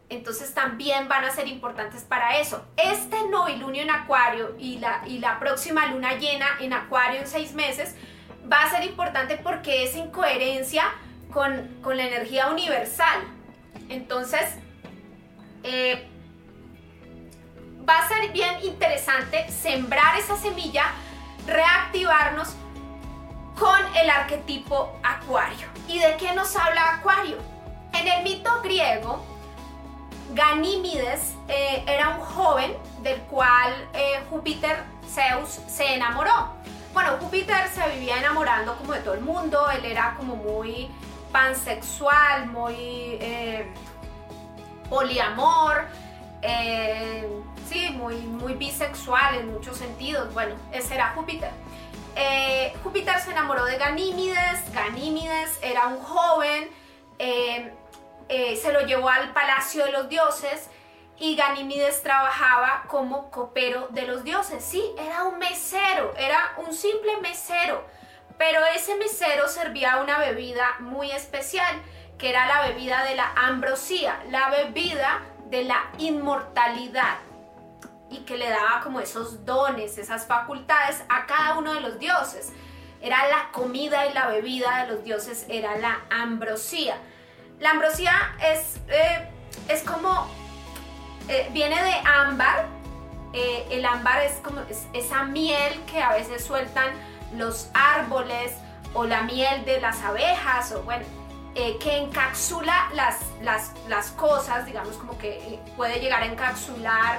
[0.09, 2.64] entonces también van a ser importantes para eso.
[2.77, 7.55] Este novilunio en Acuario y la, y la próxima luna llena en Acuario en seis
[7.55, 7.95] meses
[8.53, 10.85] va a ser importante porque es en coherencia
[11.33, 13.21] con, la energía universal.
[13.88, 14.43] Entonces,
[15.62, 16.09] eh,
[17.88, 20.85] va a ser bien interesante sembrar esa semilla,
[21.47, 22.55] reactivarnos
[23.59, 25.66] con el arquetipo Acuario.
[25.88, 27.37] ¿Y de qué nos habla Acuario?
[27.93, 29.25] En el mito griego,
[30.33, 36.55] Ganímides eh, era un joven del cual eh, Júpiter, Zeus, se enamoró.
[36.93, 40.88] Bueno, Júpiter se vivía enamorando como de todo el mundo, él era como muy
[41.33, 42.75] pansexual, muy
[43.21, 43.73] eh,
[44.88, 45.87] poliamor,
[47.69, 50.33] sí, muy, muy bisexual en muchos sentidos.
[50.35, 51.51] Bueno, ese era Júpiter.
[52.83, 56.71] Júpiter se enamoró de Ganímides, Ganímides era un joven,
[58.33, 60.71] eh, se lo llevó al palacio de los dioses
[61.19, 64.64] y Ganímides trabajaba como copero de los dioses.
[64.64, 67.85] Sí, era un mesero, era un simple mesero,
[68.40, 71.76] pero ese mesero servía una bebida muy especial,
[72.16, 77.18] que era la bebida de la ambrosía, la bebida de la inmortalidad
[78.09, 82.55] y que le daba como esos dones, esas facultades a cada uno de los dioses.
[83.03, 86.96] Era la comida y la bebida de los dioses, era la ambrosía.
[87.59, 89.29] La ambrosía es, eh,
[89.68, 90.26] es como,
[91.29, 92.68] eh, viene de ámbar.
[93.35, 94.62] Eh, el ámbar es como
[94.94, 98.53] esa miel que a veces sueltan los árboles
[98.95, 101.05] o la miel de las abejas o bueno,
[101.55, 103.19] que encapsula las,
[103.88, 107.19] las, cosas, digamos como que puede llegar a encapsular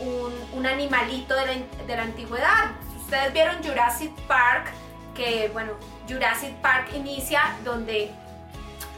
[0.00, 2.70] un, animalito de la, de la antigüedad.
[2.96, 4.66] ustedes vieron Jurassic Park,
[5.14, 5.72] que bueno,
[6.08, 8.10] Jurassic Park inicia donde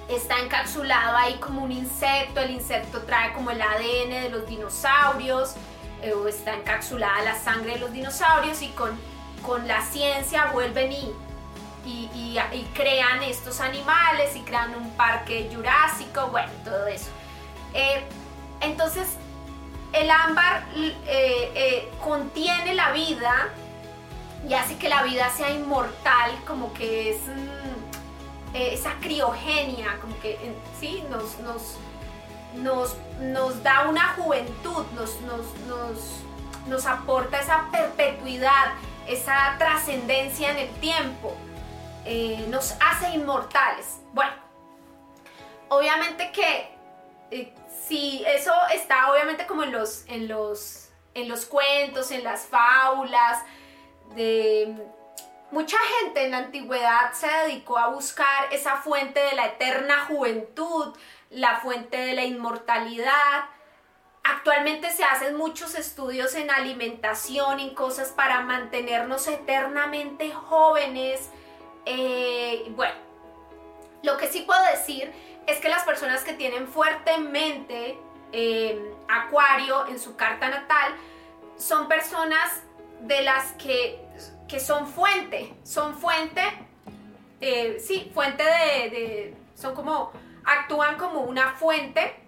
[0.09, 5.55] está encapsulado ahí como un insecto, el insecto trae como el ADN de los dinosaurios,
[6.03, 8.99] eh, o está encapsulada la sangre de los dinosaurios y con,
[9.47, 11.13] con la ciencia vuelven y,
[11.85, 17.11] y, crean estos animales y crean un parque jurásico, bueno, todo eso.
[17.73, 18.03] Eh,
[18.61, 19.09] entonces,
[19.93, 20.65] el ámbar
[21.07, 23.49] eh, contiene la vida
[24.49, 27.21] y hace que la vida sea inmortal, como que es...
[27.23, 27.67] Mm,
[28.57, 30.39] eh, esa criogenia, como que
[30.81, 31.77] sí, nos, nos,
[32.55, 35.45] nos, nos da una juventud, nos, nos,
[36.67, 38.73] nos, aporta esa perpetuidad,
[39.09, 41.35] esa trascendencia en el tiempo,
[42.05, 43.99] eh, nos hace inmortales.
[44.13, 44.33] Bueno,
[45.69, 46.71] obviamente que
[47.31, 47.53] eh,
[47.87, 53.43] si eso está obviamente como en los, en los, en los cuentos, en las fábulas,
[54.15, 54.75] de
[55.51, 60.97] Mucha gente en la antigüedad se dedicó a buscar esa fuente de la eterna juventud,
[61.31, 63.45] la fuente de la inmortalidad.
[64.29, 71.31] Actualmente se hacen muchos estudios en alimentación, en cosas para mantenernos eternamente jóvenes.
[71.85, 72.95] Eh, bueno,
[74.03, 75.13] lo que sí puedo decir
[75.47, 77.99] es que las personas que tienen fuertemente
[78.33, 80.93] eh, Acuario en su carta natal
[81.57, 82.63] son personas
[83.01, 84.07] de las que
[84.49, 86.43] que son fuente, son fuente,
[87.41, 90.13] eh, sí, fuente de, son como,
[90.45, 92.26] actúan como una fuente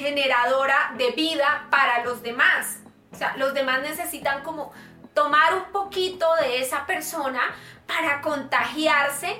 [0.00, 2.78] generadora de vida para los demás.
[3.12, 4.72] O sea, los demás necesitan como
[5.14, 7.40] tomar un poquito de esa persona
[7.86, 9.38] para contagiarse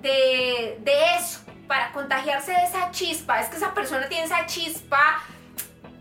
[0.00, 3.40] de, de eso, para contagiarse de esa chispa.
[3.40, 5.22] Es que esa persona tiene esa chispa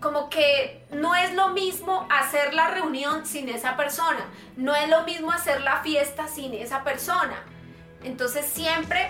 [0.02, 4.26] como que no es lo mismo hacer la reunión sin esa persona,
[4.58, 7.44] no es lo mismo hacer la fiesta sin esa persona.
[8.04, 9.10] Entonces siempre,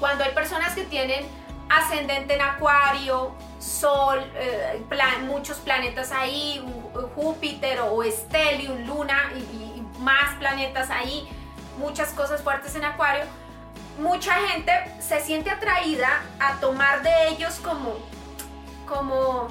[0.00, 1.24] cuando hay personas que tienen
[1.68, 4.82] ascendente en acuario, sol, eh,
[5.26, 6.64] muchos planetas ahí,
[7.14, 11.28] Júpiter o Stellium, Luna y, más planetas ahí,
[11.78, 13.24] muchas cosas fuertes en acuario,
[13.98, 17.96] mucha gente se siente atraída a tomar de ellos como,
[18.86, 19.48] como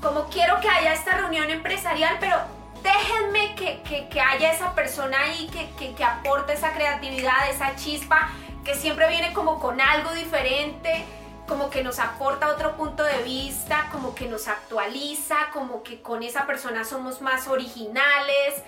[0.00, 2.36] como quiero que haya esta reunión empresarial, pero
[2.82, 8.30] déjenme que, haya esa persona ahí que, que, aporte esa creatividad, esa chispa,
[8.64, 11.04] que siempre viene como con algo diferente,
[11.46, 16.22] como que nos aporta otro punto de vista, como que nos actualiza, como que con
[16.22, 18.62] esa persona somos más originales,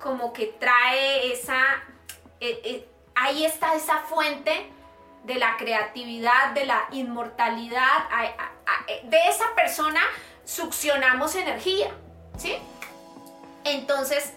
[0.00, 1.58] como que trae esa...
[2.40, 4.70] Eh, eh, ahí está esa fuente
[5.24, 8.08] de la creatividad, de la inmortalidad,
[9.04, 10.00] de esa persona
[10.44, 11.90] succionamos energía,
[12.36, 12.58] ¿sí?
[13.64, 14.34] Entonces,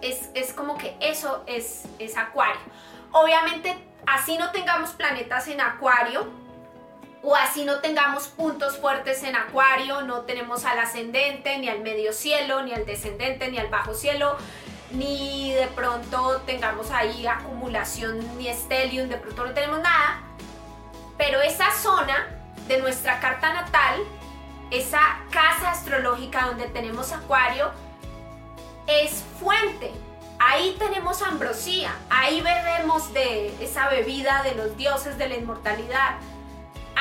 [0.00, 2.60] es, como que eso es, es acuario.
[3.10, 6.28] Obviamente, así no tengamos planetas en acuario,
[7.22, 12.12] o así no tengamos puntos fuertes en acuario, no tenemos al ascendente, ni al medio
[12.12, 14.36] cielo, ni al descendente, ni al bajo cielo,
[14.90, 20.22] ni de pronto tengamos ahí acumulación, ni estelium, de pronto no tenemos nada,
[21.16, 22.28] pero esa zona
[22.66, 24.04] de nuestra carta natal
[24.70, 25.00] esa
[25.30, 27.70] casa astrológica donde tenemos Acuario,
[28.86, 29.92] es fuente.
[30.38, 36.16] Ahí tenemos ambrosía, ahí bebemos de esa bebida de los dioses de la inmortalidad.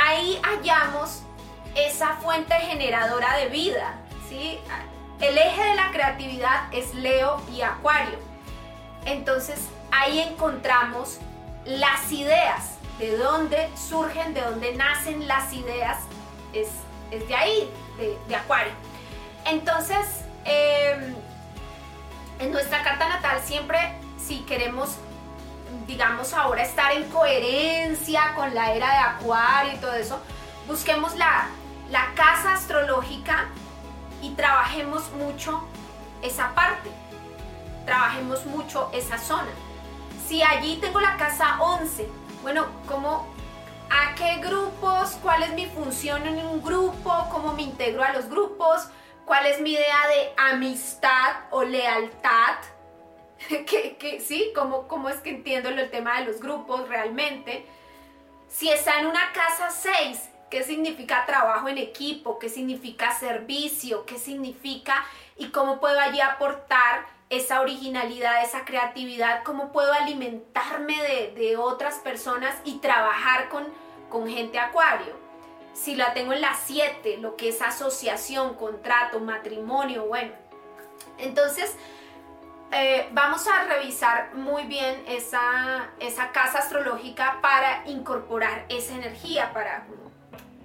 [0.06, 1.24] Ahí hallamos
[1.76, 3.95] esa fuente generadora de vida.
[4.30, 4.60] ¿sí?
[5.20, 8.20] El eje de la creatividad es Leo y Acuario.
[9.06, 9.60] Entonces
[9.91, 11.18] ahí encontramos
[11.66, 16.00] las ideas, de dónde surgen, de dónde nacen las ideas,
[16.54, 16.70] es
[17.12, 17.70] es de ahí,
[18.28, 18.74] de, Acuario.
[19.45, 20.06] Entonces,
[20.45, 21.16] em,
[22.39, 23.80] en nuestra carta natal siempre,
[24.20, 24.98] si queremos,
[25.88, 30.20] digamos ahora, estar en coherencia con la era de Acuario y todo eso,
[30.68, 31.48] busquemos la,
[31.90, 33.48] la casa astrológica
[34.22, 35.64] y trabajemos mucho
[36.22, 36.92] esa parte,
[37.86, 39.50] trabajemos mucho esa zona.
[40.28, 42.08] Si allí tengo la casa 11,
[42.44, 43.26] bueno, ¿cómo
[43.90, 48.28] a qué grupos, cuál es mi función en un grupo, cómo me integro a los
[48.30, 48.90] grupos,
[49.26, 52.56] cuál es mi idea de amistad o lealtad,
[54.00, 57.66] que, sí, ¿Cómo, cómo es que entiendo el tema de los grupos realmente.
[58.50, 62.40] Si está en una casa 6, ¿qué significa trabajo en equipo?
[62.40, 64.06] ¿Qué significa servicio?
[64.06, 65.06] ¿Qué significa
[65.38, 70.96] y cómo puedo allí aportar esa originalidad, esa creatividad, cómo puedo alimentarme
[71.36, 73.66] de, otras personas y trabajar con,
[74.10, 75.14] con gente acuario.
[75.74, 80.32] Si la tengo en las 7, lo que es asociación, contrato, matrimonio, bueno.
[81.18, 81.76] Entonces,
[82.72, 89.86] eh, vamos a revisar muy bien esa, esa casa astrológica para incorporar esa energía, para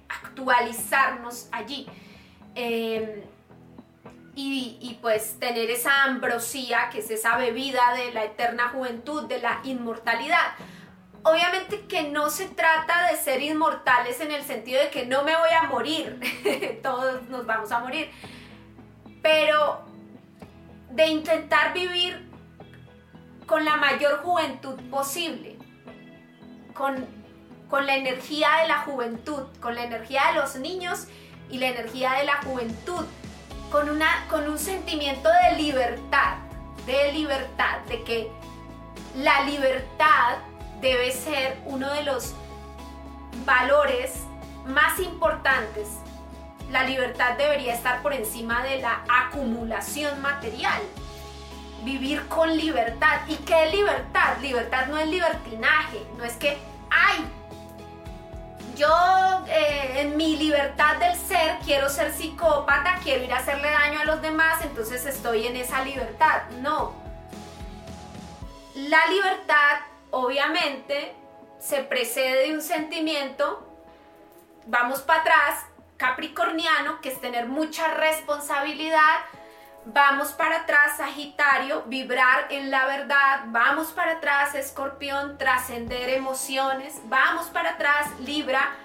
[0.09, 1.87] actualizarnos allí.
[2.55, 3.23] Em,
[4.35, 9.39] y, y, pues tener esa ambrosía, que es esa bebida de la eterna juventud, de
[9.39, 10.55] la inmortalidad.
[11.23, 15.35] Obviamente que no se trata de ser inmortales en el sentido de que no me
[15.37, 16.19] voy a morir,
[16.83, 18.11] todos nos vamos a morir,
[19.21, 19.92] pero
[20.93, 22.29] de intentar vivir
[23.47, 25.57] con la mayor juventud posible,
[26.73, 27.05] con,
[27.69, 31.07] con la energía de la juventud, con la energía de los niños
[31.49, 33.05] y la energía de la juventud,
[33.71, 36.35] con, una, con un sentimiento de libertad,
[36.85, 38.31] de libertad, de que
[39.15, 40.37] la libertad
[40.79, 42.35] debe ser uno de los
[43.45, 44.13] valores
[44.67, 45.87] más importantes
[46.73, 50.81] la libertad debería estar por encima de la acumulación material.
[51.83, 53.21] Vivir con libertad.
[53.27, 54.37] ¿Y qué es libertad?
[54.41, 56.57] Libertad no es libertinaje, no es que,
[56.89, 57.25] ay,
[58.75, 58.89] yo
[59.47, 64.05] eh, en mi libertad del ser quiero ser psicópata, quiero ir a hacerle daño a
[64.05, 66.49] los demás, entonces estoy en esa libertad.
[66.61, 66.95] No.
[68.73, 71.13] La libertad, obviamente,
[71.59, 73.63] se precede de un sentimiento,
[74.65, 75.65] vamos para atrás,
[76.03, 79.19] capricorniano, que es tener mucha responsabilidad.
[79.85, 83.43] Vamos para atrás, Sagitario, vibrar en la verdad.
[83.47, 86.99] Vamos para atrás, Escorpión, trascender emociones.
[87.05, 88.75] Vamos para atrás, Libra,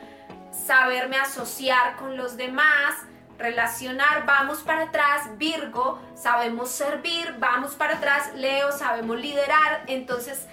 [0.52, 2.94] saberme asociar con los demás,
[3.36, 4.24] relacionar.
[4.24, 7.34] Vamos para atrás, Virgo, sabemos servir.
[7.40, 9.82] Vamos para atrás, Leo, sabemos liderar.
[9.88, 10.46] Entonces,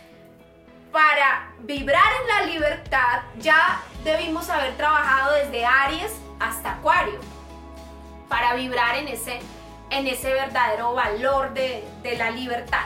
[0.92, 7.20] para vibrar en la libertad, ya debimos haber trabajado desde Aries hasta Acuario,
[8.30, 9.40] para vibrar en ese,
[9.90, 12.86] en ese verdadero valor de, de la libertad.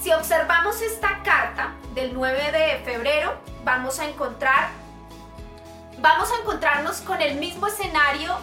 [0.00, 4.68] Si observamos esta carta del 9 de febrero, vamos a encontrar,
[5.98, 8.36] vamos a encontrarnos con el mismo escenario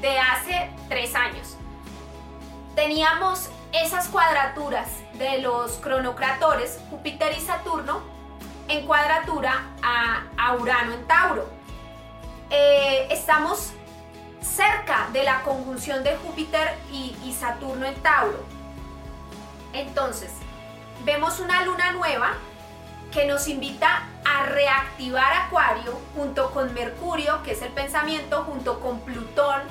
[0.00, 1.56] de hace tres años.
[2.74, 8.02] Teníamos esas cuadraturas de los cronocratores, Júpiter y Saturno,
[8.68, 11.48] en cuadratura a, a Urano en Tauro.
[12.50, 13.72] Eh, estamos
[14.40, 18.44] cerca de la conjunción de Júpiter y, Saturno en Tauro.
[19.72, 20.30] Entonces,
[21.04, 22.34] vemos una luna nueva
[23.12, 29.00] que nos invita a reactivar Acuario junto con Mercurio, que es el pensamiento, junto con
[29.00, 29.62] Plutón,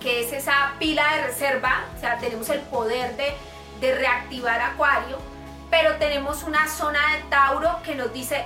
[0.00, 3.34] que es esa pila de reserva, o sea, tenemos el poder de,
[3.80, 5.18] de reactivar Acuario,
[5.70, 8.44] pero tenemos una zona de Tauro que nos dice,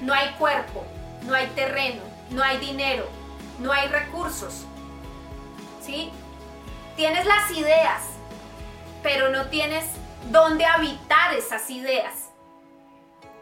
[0.00, 0.84] no hay cuerpo,
[1.22, 3.06] no hay terreno, no hay dinero,
[3.58, 4.64] no hay recursos.
[5.80, 6.10] ¿Sí?
[6.96, 8.02] Tienes las ideas,
[9.02, 9.84] pero no tienes
[10.30, 12.30] dónde habitar esas ideas.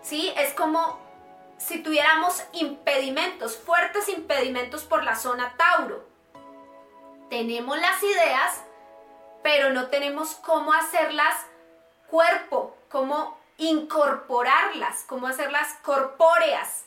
[0.03, 0.33] ¿Sí?
[0.37, 0.99] Es como
[1.59, 6.09] si tuviéramos impedimentos, fuertes impedimentos por la zona Tauro.
[7.29, 8.63] Tenemos las ideas,
[9.43, 11.35] pero no tenemos cómo hacerlas
[12.09, 16.85] cuerpo, cómo incorporarlas, cómo hacerlas corpóreas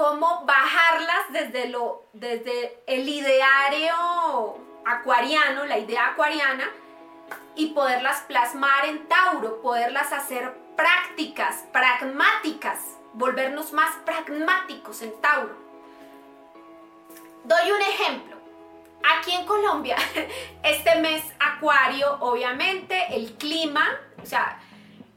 [0.00, 6.64] cómo bajarlas desde, lo, desde el ideario acuariano, la idea acuariana,
[7.54, 15.54] y poderlas plasmar en Tauro, poderlas hacer prácticas, pragmáticas, volvernos más pragmáticos en Tauro.
[17.44, 18.36] Doy un ejemplo.
[19.18, 19.96] Aquí en Colombia,
[20.62, 23.86] este mes acuario, obviamente, el clima,
[24.22, 24.62] o sea,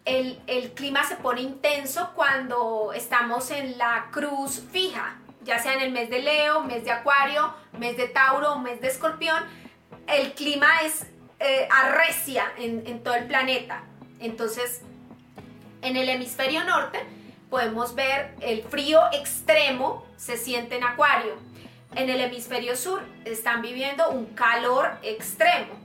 [0.06, 5.91] el, clima se pone intenso cuando estamos en la cruz fija, ya sea en el
[5.91, 9.43] mes de Leo, mes de Acuario, mes de Tauro o mes de Escorpión,
[10.08, 11.06] el clima es
[11.39, 13.84] eh, arrecia en, todo el planeta.
[14.20, 14.82] Entonces,
[15.82, 16.99] en el hemisferio norte
[17.49, 21.36] podemos ver el frío extremo se siente en Acuario.
[21.95, 25.80] En el hemisferio sur están viviendo un calor extremo.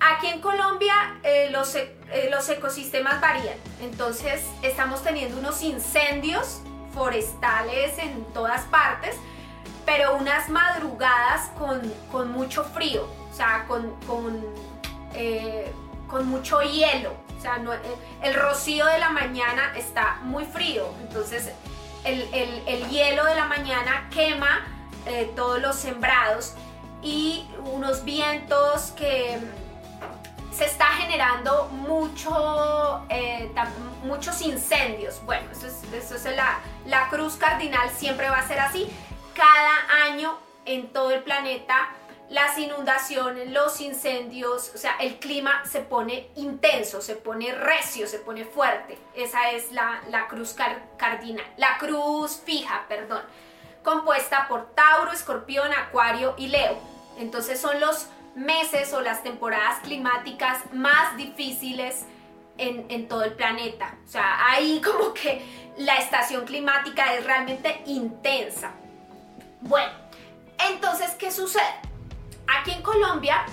[0.00, 1.76] Aquí en Colombia eh, los,
[2.10, 6.60] eh, los ecosistemas varían, entonces estamos teniendo unos incendios
[6.94, 9.14] forestales en todas partes,
[9.84, 14.42] pero unas madrugadas con, mucho frío, o sea, con, con,
[15.14, 15.72] eh,
[16.24, 17.12] mucho hielo.
[17.38, 17.60] O sea,
[18.22, 21.52] el, rocío de la mañana está muy frío, entonces
[22.04, 24.66] el, el hielo de la mañana quema
[25.36, 26.54] todos los sembrados
[27.02, 29.38] y unos vientos que
[30.58, 33.48] se está generando mucho, eh,
[34.02, 35.24] muchos incendios.
[35.24, 38.90] Bueno, eso es, la, la cruz cardinal, siempre va a ser así.
[39.36, 41.90] Cada año en todo el planeta
[42.28, 48.18] las inundaciones, los incendios, o sea, el clima se pone intenso, se pone recio, se
[48.18, 48.98] pone fuerte.
[49.14, 50.56] Esa es la, cruz
[50.96, 53.22] cardinal, la cruz fija, perdón,
[53.84, 56.76] compuesta por Tauro, Escorpión, Acuario y Leo.
[57.16, 58.08] Entonces son los
[58.38, 62.04] meses o las temporadas climáticas más difíciles
[62.56, 63.96] en, todo el planeta.
[64.04, 65.44] O sea, ahí como que
[65.76, 68.72] la estación climática es realmente intensa.
[69.60, 69.92] Bueno,
[70.70, 71.64] entonces, ¿qué sucede?
[72.46, 73.44] Aquí en Colombia,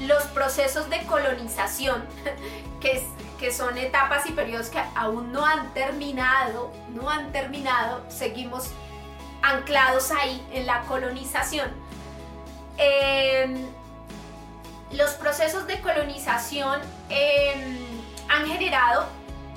[0.00, 2.04] los procesos de colonización,
[2.80, 3.02] que,
[3.38, 8.70] que son etapas y periodos que aún no han terminado, no han terminado, seguimos
[9.42, 11.70] anclados ahí en la colonización.
[12.76, 13.66] Em,
[14.92, 17.78] los procesos de colonización em,
[18.28, 19.06] han generado,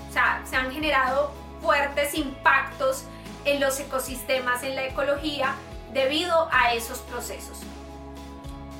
[0.09, 3.05] o sea, se han generado fuertes impactos
[3.45, 5.55] en los ecosistemas, en la ecología,
[5.93, 7.59] debido a esos procesos.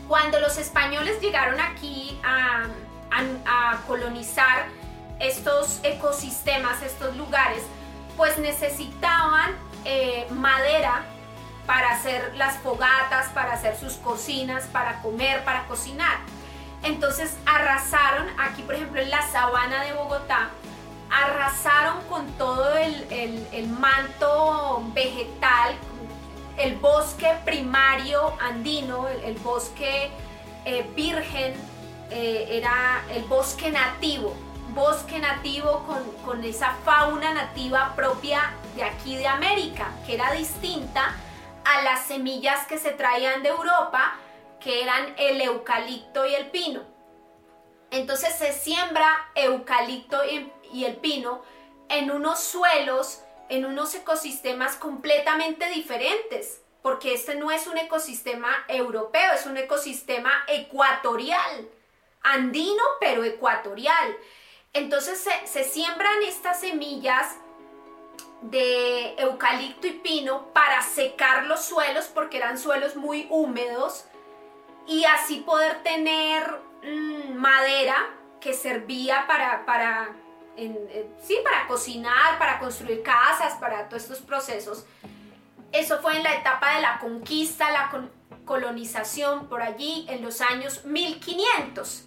[0.08, 2.68] Cuando los españoles llegaron aquí a,
[3.88, 4.68] colonizar
[5.20, 7.64] estos ecosistemas, estos lugares,
[8.16, 9.52] pues necesitaban
[9.84, 11.04] eh, madera
[11.66, 16.18] para hacer las fogatas, para hacer sus cocinas, para comer, para cocinar.
[16.84, 20.50] Entonces arrasaron, aquí por ejemplo en la sabana de Bogotá,
[21.10, 25.76] arrasaron con todo el manto vegetal,
[26.58, 30.12] el bosque primario andino, el, bosque
[30.66, 31.54] eh, virgen,
[32.12, 34.36] eh, era el bosque nativo,
[34.74, 41.16] bosque nativo con, con, esa fauna nativa propia de aquí de América, que era distinta
[41.64, 44.16] a las semillas que se traían de Europa,
[44.64, 46.82] que eran el eucalipto y el pino.
[47.90, 50.22] Entonces se siembra eucalipto
[50.72, 51.42] y el pino
[51.90, 59.34] en unos suelos en unos ecosistemas completamente diferentes, porque este no es un ecosistema europeo,
[59.34, 61.68] es un ecosistema ecuatorial,
[62.24, 64.16] andino pero ecuatorial.
[64.72, 67.36] Entonces se, siembran estas semillas
[68.44, 74.06] de eucalipto y pino para secar los suelos porque eran suelos muy húmedos
[74.88, 76.44] y así poder tener
[76.84, 77.96] mm, madera
[78.40, 80.16] que servía para, para
[80.56, 84.86] sí, para cocinar, para construir casas, para todos estos procesos.
[85.72, 88.10] Eso fue en la etapa de la conquista, la
[88.46, 92.06] colonización, por allí en los años 1500,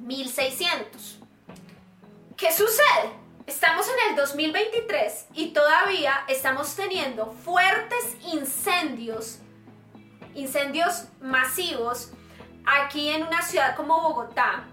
[0.00, 1.18] 1600.
[2.36, 3.24] ¿Qué sucede?
[3.46, 9.38] Estamos en el 2023 y todavía estamos teniendo fuertes incendios,
[10.34, 12.10] incendios masivos
[12.66, 14.64] aquí en una ciudad como Bogotá,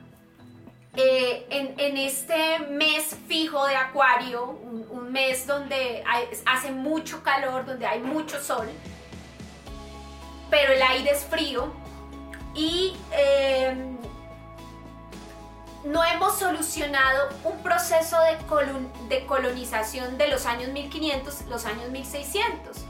[0.95, 6.03] eh, en, este mes fijo de Acuario, un, mes donde
[6.45, 8.67] hace mucho calor, donde hay mucho sol,
[10.49, 11.73] pero el aire es frío
[12.55, 13.97] y em,
[15.83, 18.37] no hemos solucionado un proceso de,
[19.13, 22.85] de colonización de los años 1500, los años 1600.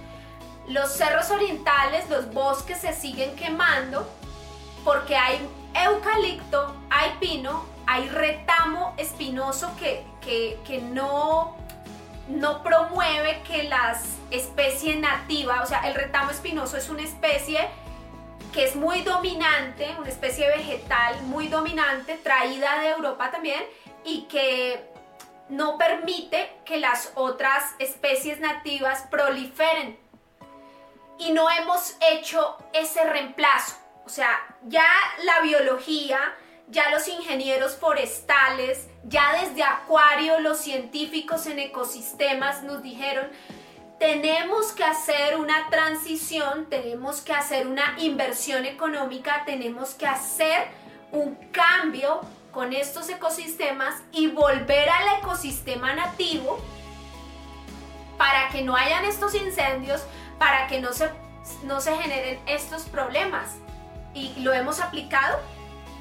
[0.67, 4.07] Los cerros orientales, los bosques se siguen quemando
[4.83, 5.39] porque hay
[5.73, 11.57] eucalipto, hay pino hay retamo espinoso que, no,
[12.29, 17.59] no promueve que las especies nativas, o sea, el retamo espinoso es una especie
[18.53, 23.61] que es muy dominante, una especie vegetal muy dominante, traída de Europa también,
[24.05, 24.89] y que
[25.49, 29.97] no permite que las otras especies nativas proliferen.
[31.21, 33.77] Y no hemos hecho ese reemplazo.
[34.05, 34.29] O sea,
[34.63, 34.85] ya
[35.23, 36.35] la biología
[36.71, 43.27] ya los ingenieros forestales, ya desde Acuario los científicos en ecosistemas nos dijeron,
[43.99, 50.69] tenemos que hacer una transición, tenemos que hacer una inversión económica, tenemos que hacer
[51.11, 56.57] un cambio con estos ecosistemas y volver al ecosistema nativo
[58.17, 60.03] para que no hayan estos incendios,
[60.41, 61.07] para que no se,
[61.61, 63.57] no se generen estos problemas.
[64.15, 65.39] Y lo hemos aplicado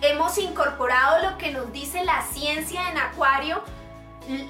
[0.02, 3.62] hemos incorporado lo que nos dice la ciencia en Acuario,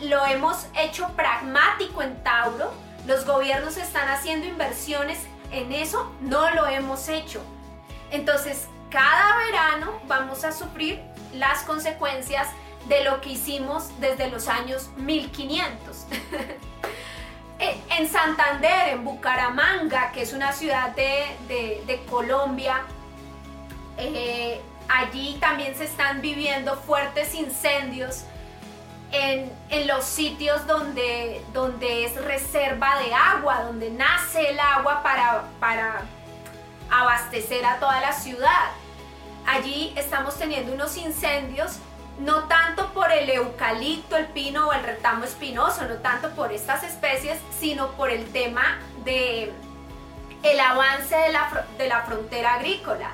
[0.02, 2.72] lo hemos hecho pragmático en Tauro,
[3.06, 5.18] los gobiernos están haciendo inversiones
[5.50, 7.40] en eso, no lo hemos hecho.
[8.10, 11.00] Entonces, cada verano vamos a sufrir
[11.32, 12.48] las consecuencias
[12.88, 16.06] de lo que hicimos desde los años 1500.
[17.60, 22.82] en Santander, en Bucaramanga, que es una ciudad de, Colombia,
[23.98, 24.60] eh,
[24.92, 28.24] Allí también se están viviendo fuertes incendios
[29.12, 29.52] en,
[29.86, 36.02] los sitios donde, donde es reserva de agua, donde nace el agua para, para,
[36.90, 38.72] abastecer a toda la ciudad.
[39.46, 41.78] Allí estamos teniendo unos incendios
[42.20, 46.82] no tanto por el eucalipto, el pino o el retamo espinoso, no tanto por estas
[46.84, 49.52] especies, sino por el tema de
[50.42, 53.10] el avance de la, de la frontera agrícola.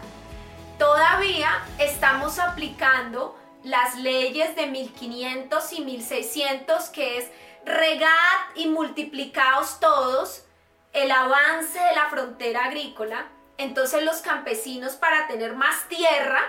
[0.79, 7.31] Todavía estamos aplicando las leyes de 1500 y 1600, que es
[7.65, 8.11] regad
[8.55, 10.45] y multiplicaos todos
[10.93, 13.27] el avance de la frontera agrícola.
[13.59, 16.41] Entonces los campesinos para tener más tierra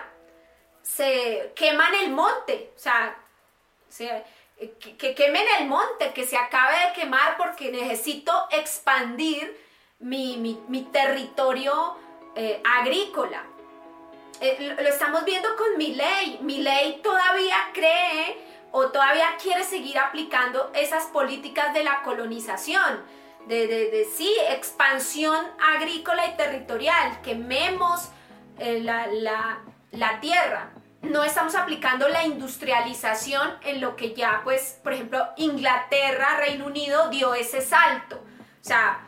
[0.88, 3.16] se queman el monte, o sea,
[4.98, 9.56] que, quemen el monte, que se acabe de quemar porque necesito expandir
[10.00, 11.96] mi, territorio
[12.36, 13.44] eh, agrícola.
[14.40, 16.40] Eh, lo estamos viendo con mi ley.
[16.42, 18.38] Mi ley todavía cree
[18.72, 23.04] o todavía quiere seguir aplicando esas políticas de la colonización,
[23.48, 28.10] de, de, sí, expansión agrícola y territorial, quememos
[28.60, 29.08] eh, la,
[29.92, 30.72] la tierra.
[31.02, 37.10] No estamos aplicando la industrialización en lo que ya, pues, por ejemplo, Inglaterra, Reino Unido
[37.10, 38.18] dio ese salto.
[38.18, 39.02] O sea,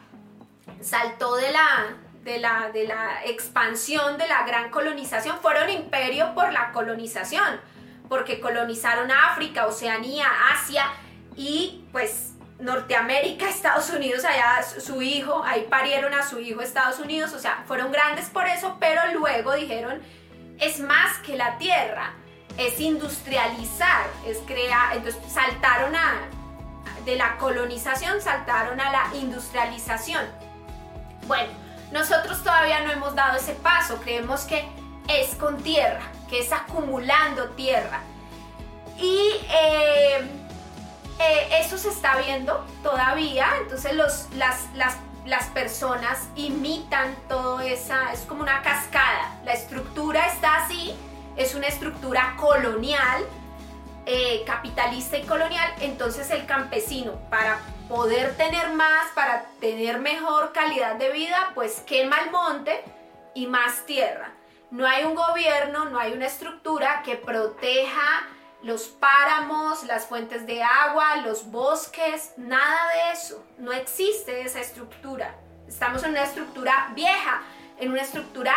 [0.81, 5.39] saltó de la, de la, de la expansión de la gran colonización.
[5.39, 7.59] Fueron imperio por la colonización,
[8.07, 10.85] porque colonizaron África, Oceanía, Asia
[11.35, 17.33] y pues Norteamérica, Estados Unidos, allá su hijo, ahí parieron a su hijo Estados Unidos,
[17.33, 20.01] o sea, fueron grandes por eso, pero luego dijeron,
[20.59, 22.13] es más que la tierra,
[22.57, 26.27] es industrializar, es crear, entonces saltaron a,
[27.05, 30.25] de la colonización, saltaron a la industrialización.
[31.27, 31.49] Bueno,
[31.91, 34.67] nosotros todavía no hemos dado ese paso, creemos que
[35.07, 38.01] es con tierra, que es acumulando tierra.
[38.97, 40.27] Y eh,
[41.19, 48.11] eh, eso se está viendo todavía, entonces los, las, las las personas imitan todo esa,
[48.11, 49.28] es como una cascada.
[49.43, 50.93] La estructura está así,
[51.37, 53.23] es una estructura colonial,
[54.05, 60.95] eh, capitalista y colonial, entonces el campesino para poder tener más, para tener mejor calidad
[60.95, 62.83] de vida, pues quema el monte
[63.33, 64.31] y más tierra.
[64.71, 68.27] No hay un gobierno, no hay una estructura que proteja
[68.61, 73.43] los páramos, las fuentes de agua, los bosques, nada de eso.
[73.57, 75.35] No existe esa estructura.
[75.67, 77.41] Estamos en una estructura vieja,
[77.79, 78.53] en una estructura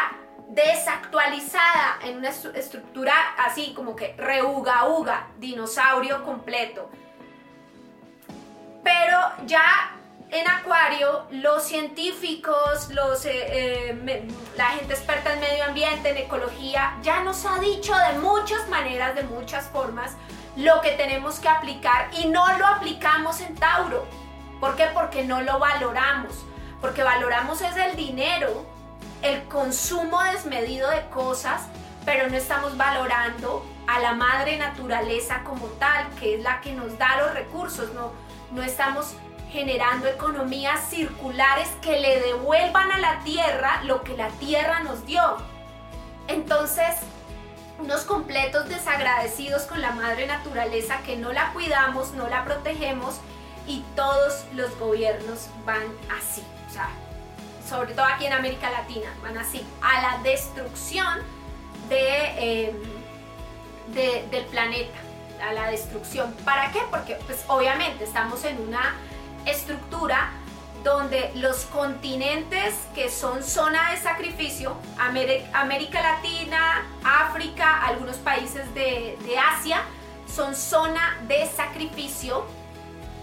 [0.49, 6.91] desactualizada, en una estructura así como que reuga-uga, dinosaurio completo.
[8.83, 9.93] Pero ya
[10.33, 16.97] en Acuario, los científicos, los, eh, eh, la gente experta en medio ambiente, en ecología,
[17.03, 20.17] ya nos ha dicho de muchas maneras, de muchas formas,
[20.57, 24.07] lo que tenemos que aplicar y no lo aplicamos en Tauro.
[24.59, 24.87] ¿Por qué?
[24.95, 26.47] Porque no lo valoramos.
[26.81, 28.65] Porque valoramos es el dinero,
[29.23, 31.63] el consumo desmedido de cosas,
[32.05, 36.99] pero no estamos valorando a la madre naturaleza como tal, que es la que nos
[36.99, 38.13] da los recursos, no,
[38.51, 39.15] no estamos
[39.51, 45.37] generando economías circulares que le devuelvan a la tierra lo que la tierra nos dio.
[46.27, 46.97] Entonces,
[47.79, 53.21] unos completos desagradecidos con la madre naturaleza que no la cuidamos, no la protegemos
[53.67, 55.83] y todos los gobiernos van
[56.19, 56.43] así,
[57.73, 61.21] sobre todo aquí en América Latina, van así, a la destrucción
[61.89, 62.77] de, em,
[64.31, 64.99] del planeta,
[65.43, 66.35] a la destrucción.
[66.45, 66.81] ¿Para qué?
[66.91, 68.95] Porque pues obviamente estamos en una
[69.47, 70.31] estructura
[70.85, 79.83] donde los continentes que son zona de sacrificio, América Latina, África, algunos países de, Asia,
[80.27, 82.45] son zona de sacrificio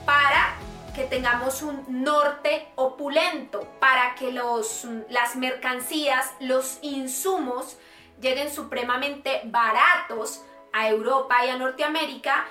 [0.05, 0.55] para
[0.99, 7.77] que tengamos un norte opulento, para que los, las mercancías, los insumos
[8.19, 10.43] lleguen supremamente baratos
[10.73, 12.45] a Europa y a Norteamérica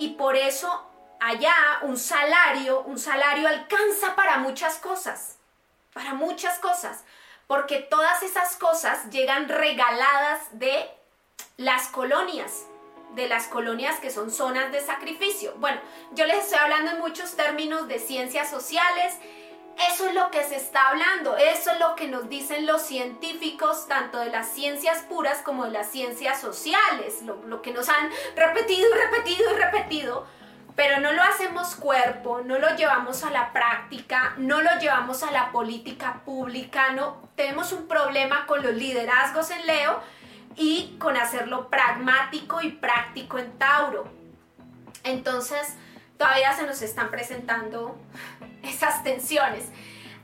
[0.00, 0.84] y por eso
[1.20, 5.36] allá un salario, un salario alcanza para muchas cosas,
[5.92, 7.04] para muchas cosas,
[7.46, 10.90] porque todas esas cosas llegan regaladas de
[11.58, 12.66] las colonias,
[13.14, 15.54] de las colonias que son zonas de sacrificio.
[15.58, 15.80] Bueno,
[16.12, 19.14] yo les estoy hablando en muchos términos de ciencias sociales,
[19.90, 23.88] eso es lo que se está hablando, eso es lo que nos dicen los científicos,
[23.88, 28.88] tanto de las ciencias puras como de las ciencias sociales, lo, que nos han repetido
[28.88, 30.26] y repetido y repetido
[30.76, 35.30] pero no lo hacemos cuerpo, no lo llevamos a la práctica, no lo llevamos a
[35.30, 37.28] la política pública, no.
[37.36, 40.00] Tenemos un problema con los liderazgos en Leo
[40.56, 44.06] y con hacerlo pragmático y práctico en Tauro.
[45.02, 45.76] Entonces,
[46.16, 47.98] todavía se nos están presentando
[48.62, 49.68] esas tensiones.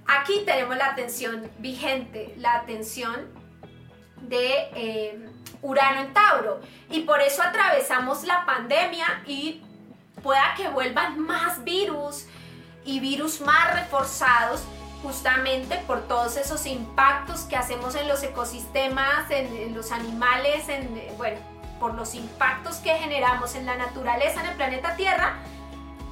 [0.07, 3.29] Aquí tenemos la atención vigente, la atención
[4.23, 5.29] de eh,
[5.63, 6.61] Urano en Tauro.
[6.91, 9.63] Y por eso atravesamos la pandemia y
[10.23, 12.27] pueda que vuelvan más virus
[12.85, 14.65] y virus más reforzados
[15.03, 21.39] justamente por todos esos impactos que hacemos en los ecosistemas, en, los animales, en, bueno,
[21.79, 25.37] por los impactos que generamos en la naturaleza, en el planeta Tierra,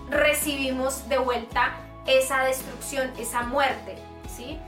[0.08, 1.72] recibimos de vuelta
[2.06, 3.98] esa destrucción, esa muerte,
[4.34, 4.58] ¿sí?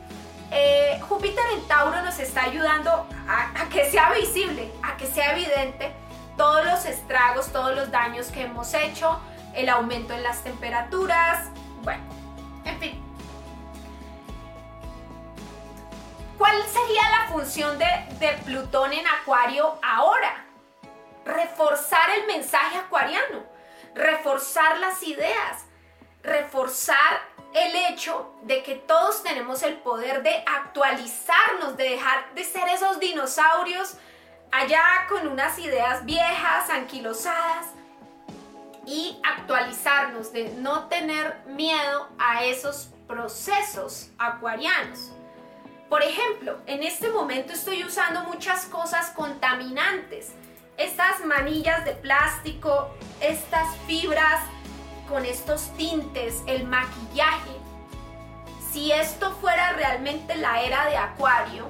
[0.50, 5.92] Eh, Júpiter en Tauro nos está ayudando a, que sea visible, a que sea evidente
[6.36, 9.18] todos los estragos, todos los daños que hemos hecho,
[9.54, 11.46] el aumento en las temperaturas,
[11.82, 12.02] bueno,
[12.64, 13.09] en fin.
[16.41, 17.86] ¿Cuál sería la función de,
[18.47, 20.47] Plutón en Acuario ahora?
[21.26, 23.45] Reforzar el mensaje acuariano,
[23.95, 25.66] reforzar las ideas,
[26.22, 27.20] reforzar
[27.53, 32.99] el hecho de que todos tenemos el poder de actualizarnos, de dejar de ser esos
[32.99, 33.99] dinosaurios
[34.51, 37.66] allá con unas ideas viejas, anquilosadas,
[38.86, 45.12] y actualizarnos, de no tener miedo a esos procesos acuarianos.
[45.91, 50.28] Por ejemplo, en este momento estoy usando muchas cosas contaminantes.
[50.76, 54.41] Estas manillas de plástico, estas fibras
[55.09, 57.51] con estos tintes, el maquillaje.
[58.72, 61.66] Si esto fuera realmente la era de Acuario,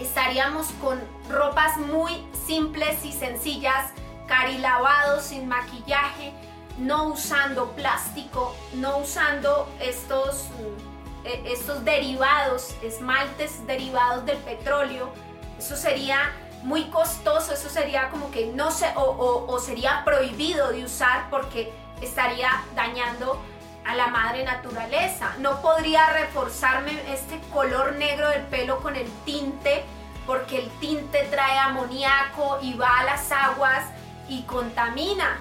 [0.00, 1.00] estaríamos con
[1.30, 3.92] ropas muy simples y sencillas,
[4.26, 6.32] carilavados, sin maquillaje,
[6.76, 10.76] no usando plástico, no usando estos, eh,
[11.24, 15.12] estos derivados, esmaltes derivados del petróleo.
[15.58, 20.84] Eso sería muy costoso, eso sería como que no se, o, o sería prohibido de
[20.84, 23.40] usar porque estaría dañando
[23.84, 25.34] a la madre naturaleza.
[25.38, 29.84] No podría reforzarme este color negro del pelo con el tinte,
[30.26, 33.84] porque el tinte trae amoníaco y va a las aguas
[34.28, 35.38] y contamina.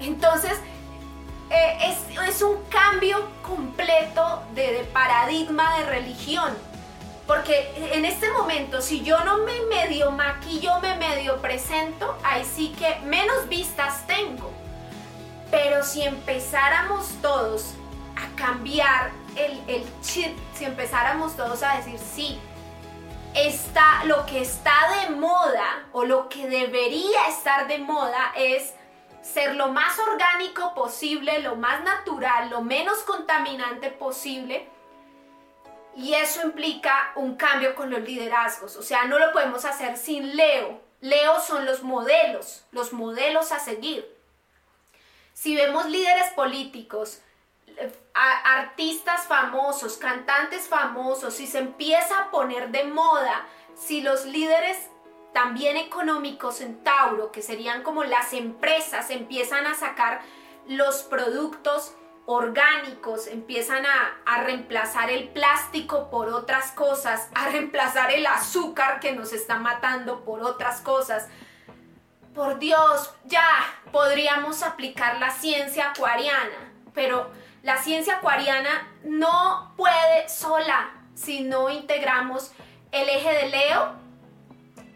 [0.00, 0.58] Entonces,
[1.50, 1.94] eh,
[2.26, 6.52] es, un cambio completo de, de paradigma de religión.
[7.26, 12.74] Porque en este momento, si yo no me medio maquillo, me medio presento, ahí sí
[12.78, 14.52] que menos vistas tengo.
[15.50, 17.74] Pero si empezáramos todos
[18.16, 22.38] a cambiar el, el chip, si empezáramos todos a decir sí,
[23.34, 28.72] está, lo que está de moda o lo que debería estar de moda es
[29.32, 34.68] ser lo más orgánico posible, lo más natural, lo menos contaminante posible.
[35.96, 38.76] Y eso implica un cambio con los liderazgos.
[38.76, 40.80] O sea, no lo podemos hacer sin Leo.
[41.00, 44.16] Leo son los modelos, los modelos a seguir
[45.36, 47.20] si vemos líderes políticos,
[48.14, 53.46] artistas famosos, cantantes famosos, si se empieza a poner de moda,
[53.76, 54.78] si los líderes
[55.36, 60.22] también económicos en Tauro, que serían como las empresas, empiezan a sacar
[60.66, 68.26] los productos orgánicos, empiezan a, a, reemplazar el plástico por otras cosas, a reemplazar el
[68.26, 71.28] azúcar que nos está matando por otras cosas,
[72.34, 73.46] por Dios, ya
[73.92, 77.30] podríamos aplicar la ciencia acuariana, pero
[77.62, 82.52] la ciencia acuariana no puede sola si no integramos
[82.90, 84.05] el eje de Leo,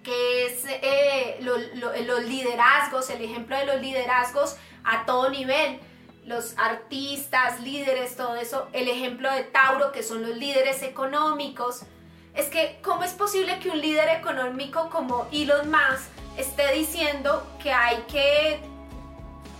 [0.02, 5.78] que es eh, los liderazgos, el ejemplo de los liderazgos a todo nivel,
[6.24, 11.82] los artistas, líderes, todo eso, el ejemplo de Tauro, que son los líderes económicos.
[12.34, 17.72] Es que, ¿cómo es posible que un líder económico como Elon Musk esté diciendo que
[17.72, 18.60] hay que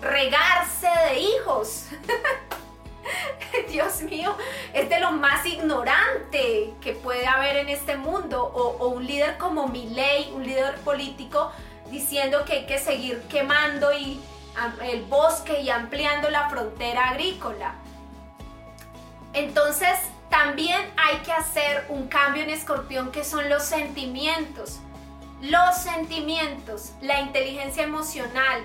[0.00, 1.86] regarse de hijos.
[3.70, 4.36] Dios mío,
[4.72, 8.42] es de lo más ignorante que puede haber en este mundo.
[8.42, 11.52] O, un líder como Milei, un líder político,
[11.90, 14.20] diciendo que hay que seguir quemando y,
[14.82, 17.74] el bosque y ampliando la frontera agrícola.
[19.32, 19.96] Entonces,
[20.28, 24.80] también hay que hacer un cambio en escorpión que son los sentimientos.
[25.40, 28.62] Los sentimientos, la inteligencia emocional.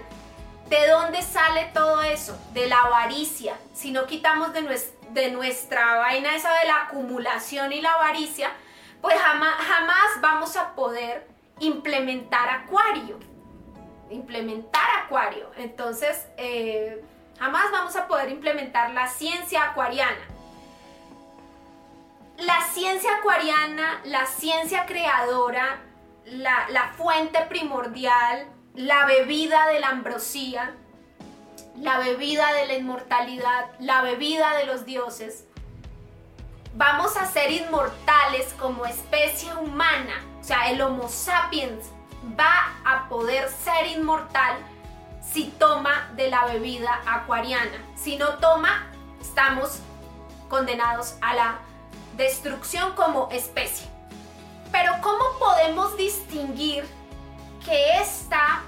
[0.68, 2.38] ¿De dónde sale todo eso?
[2.54, 3.56] De la avaricia.
[3.74, 8.50] Si no quitamos de, nuestra, vaina esa de la acumulación y la avaricia,
[9.02, 11.28] pues jamás, vamos a poder
[11.60, 13.20] implementar acuario.
[14.10, 15.52] Implementar acuario.
[15.58, 17.04] Entonces, eh,
[17.38, 20.26] jamás vamos a poder implementar la ciencia acuariana.
[22.38, 25.80] La ciencia acuariana, la ciencia creadora,
[26.26, 30.76] la, fuente primordial, la bebida de la ambrosía,
[31.78, 35.46] la bebida de la inmortalidad, la bebida de los dioses,
[36.76, 40.22] vamos a ser inmortales como especie humana.
[40.42, 41.86] O sea, el Homo sapiens
[42.38, 44.58] va a poder ser inmortal
[45.22, 47.78] si toma de la bebida acuariana.
[47.96, 48.88] Si no toma,
[49.22, 49.80] estamos
[50.50, 51.60] condenados a la
[52.18, 53.88] destrucción como especie.
[54.72, 56.86] Pero ¿cómo podemos distinguir
[57.66, 58.62] que esta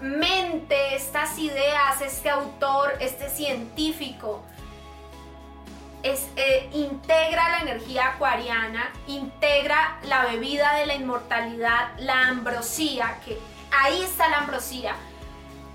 [0.00, 4.42] mente, estas ideas, este autor, este científico,
[6.02, 13.38] es, eh, integra la energía acuariana, integra la bebida de la inmortalidad, la ambrosía, que
[13.70, 14.94] ahí está la ambrosía,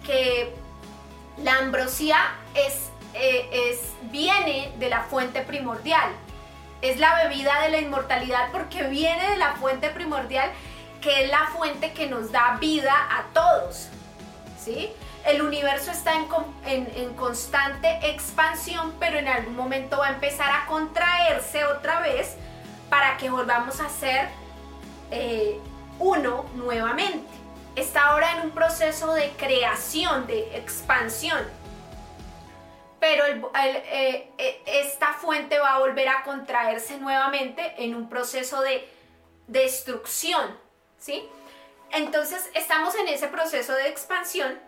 [0.06, 0.56] que
[1.43, 2.18] la ambrosía
[2.56, 6.10] es, eh, es, viene de la fuente primordial,
[6.82, 10.51] es la bebida de la inmortalidad porque viene de la fuente primordial,
[11.06, 13.89] que es la fuente que nos da vida a todos.
[14.60, 14.91] ¿sí?
[15.24, 21.64] El universo está en, constante expansión, pero en algún momento va a empezar a contraerse
[21.64, 22.38] otra vez
[22.89, 24.30] para que volvamos a ser
[25.12, 25.60] eh,
[25.99, 27.30] uno nuevamente.
[27.76, 31.43] Está ahora en un proceso de creación, de expansión.
[32.99, 38.89] Pero eh, eh, esta fuente va a volver a contraerse nuevamente en un proceso de
[39.45, 40.64] destrucción.
[40.98, 41.28] ¿Sí?
[41.91, 44.60] Entonces estamos en ese proceso de expansión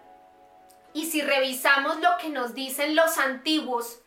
[0.93, 3.99] y si revisamos lo que nos dicen los antiguos,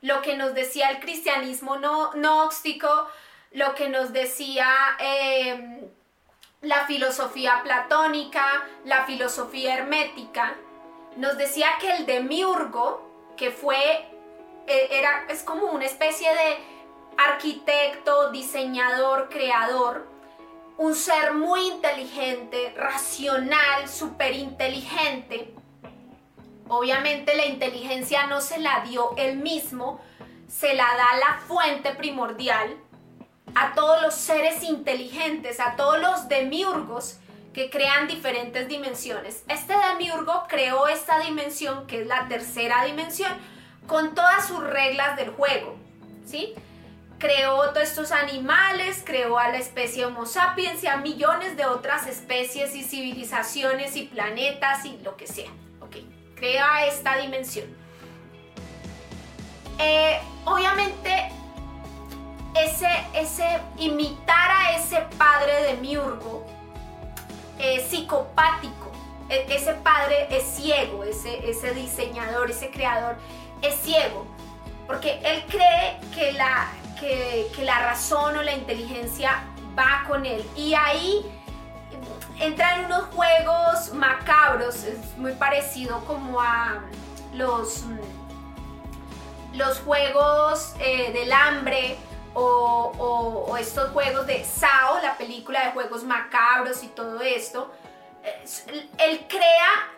[0.00, 3.08] lo que nos decía el cristianismo no, gnóstico,
[3.52, 4.68] lo que nos decía
[4.98, 5.88] em,
[6.60, 8.44] la filosofía platónica,
[8.84, 10.56] la filosofía hermética,
[11.16, 14.06] nos decía que el demiurgo, que fue,
[14.66, 16.58] e, era, es como una especie de
[17.16, 20.06] arquitecto, diseñador, creador,
[20.78, 25.54] un ser muy inteligente, racional, súper inteligente,
[26.68, 30.00] Obviamente la inteligencia no se la dio él mismo,
[30.48, 32.76] se la da la fuente primordial
[33.54, 37.18] a todos los seres inteligentes, a todos los demiurgos
[37.52, 39.44] que crean diferentes dimensiones.
[39.48, 43.32] Este demiurgo creó esta dimensión, que es la tercera dimensión,
[43.86, 45.76] con todas sus reglas del juego,
[46.24, 46.54] ¿sí?
[47.24, 52.06] Creó todos estos animales, creó a la especie Homo sapiens y a millones de otras
[52.06, 55.50] especies y civilizaciones y planetas y lo que sea
[56.34, 57.66] crea esta dimensión.
[59.78, 61.30] Eh, obviamente,
[62.54, 66.46] ese, ese, imitar a ese padre de Miurgo
[67.58, 68.92] es psicopático.
[69.28, 73.16] E, ese padre es ciego, ese, ese diseñador, ese creador
[73.62, 74.26] es ciego.
[74.86, 76.68] Porque él cree que la,
[77.00, 79.44] que, la razón o la inteligencia
[79.78, 80.44] va con él.
[80.56, 81.24] Y ahí
[82.40, 86.80] entra en unos juegos macabros, es muy parecido como a
[87.32, 87.84] los,
[89.54, 91.96] los juegos eh, del hambre
[92.34, 97.72] o, estos juegos de Sao, la película de juegos macabros y todo esto.
[98.98, 99.88] Él crea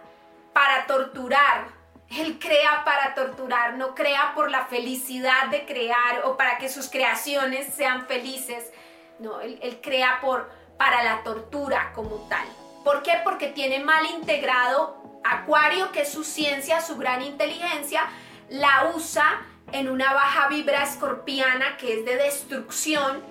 [0.52, 1.68] para torturar,
[2.10, 6.88] él crea para torturar, no crea por la felicidad de crear o para que sus
[6.88, 8.72] creaciones sean felices.
[9.18, 12.46] No, él crea por, para la tortura como tal.
[12.84, 13.14] ¿Por qué?
[13.24, 18.02] Porque tiene mal integrado Acuario, que es su ciencia, su gran inteligencia,
[18.48, 19.42] la usa
[19.72, 23.24] en una baja vibra escorpiana que es de destrucción.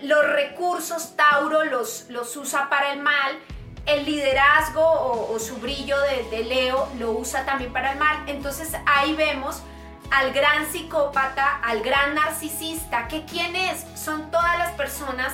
[0.00, 3.38] Los recursos Tauro los, los usa para el mal.
[3.86, 5.96] El liderazgo o, su brillo
[6.30, 8.28] de, Leo lo usa también para el mal.
[8.28, 9.62] Entonces ahí vemos
[10.10, 13.84] al gran psicópata, al gran narcisista, que quién es?
[13.94, 15.32] Son todas las personas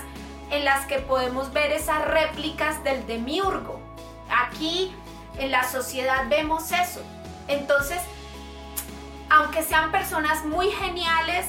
[0.50, 3.80] en las que podemos ver esas réplicas del demiurgo.
[4.28, 4.94] Aquí
[5.38, 7.02] en la sociedad vemos eso.
[7.46, 8.00] Entonces,
[9.28, 11.46] aunque sean personas muy geniales,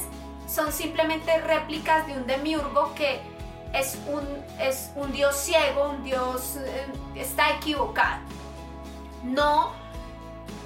[0.48, 3.22] son simplemente réplicas de un demiurgo que
[3.74, 4.26] es un,
[4.60, 8.20] es un dios ciego, un dios eh, está equivocado.
[9.24, 9.72] No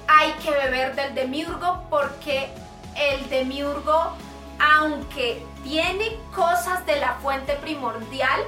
[0.08, 2.48] hay que beber del demiurgo porque
[2.96, 4.12] el demiurgo,
[4.58, 8.40] aunque tiene cosas de la fuente primordial,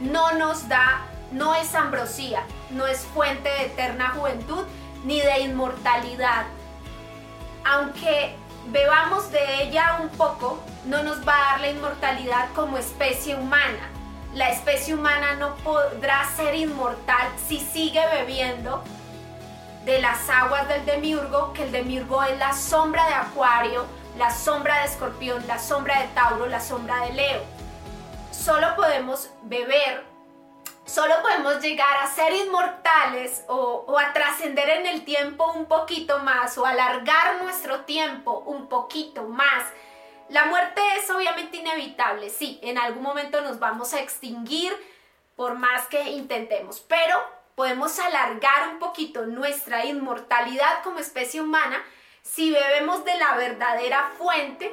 [0.00, 4.64] no nos da, no es ambrosía, no es fuente de eterna juventud
[5.04, 6.44] ni de inmortalidad.
[7.64, 8.34] Aunque
[8.66, 13.88] bebamos de ella un poco, no nos va a dar la inmortalidad como especie humana.
[14.34, 18.82] La especie humana no podrá ser inmortal si sigue bebiendo
[19.84, 23.84] de las aguas del demiurgo, que el demiurgo es la sombra de Acuario,
[24.16, 27.42] la sombra de escorpión, la sombra de Tauro, la sombra de Leo.
[28.30, 30.04] Solo podemos beber,
[30.84, 36.58] solo podemos llegar a ser inmortales o, a trascender en el tiempo un poquito más
[36.58, 39.64] o alargar nuestro tiempo un poquito más
[40.28, 44.72] La muerte es obviamente inevitable, sí, en algún momento nos vamos a extinguir
[45.36, 47.22] por más que intentemos, pero
[47.54, 51.82] podemos alargar un poquito nuestra inmortalidad como especie humana
[52.22, 54.72] si bebemos de la verdadera fuente,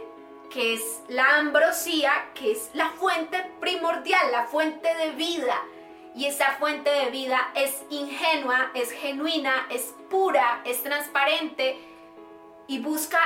[0.50, 5.60] que es la ambrosía, que es la fuente primordial, la fuente de vida.
[6.20, 11.80] Y esa fuente de vida es ingenua, es genuina, es pura, es transparente
[12.68, 13.20] y busca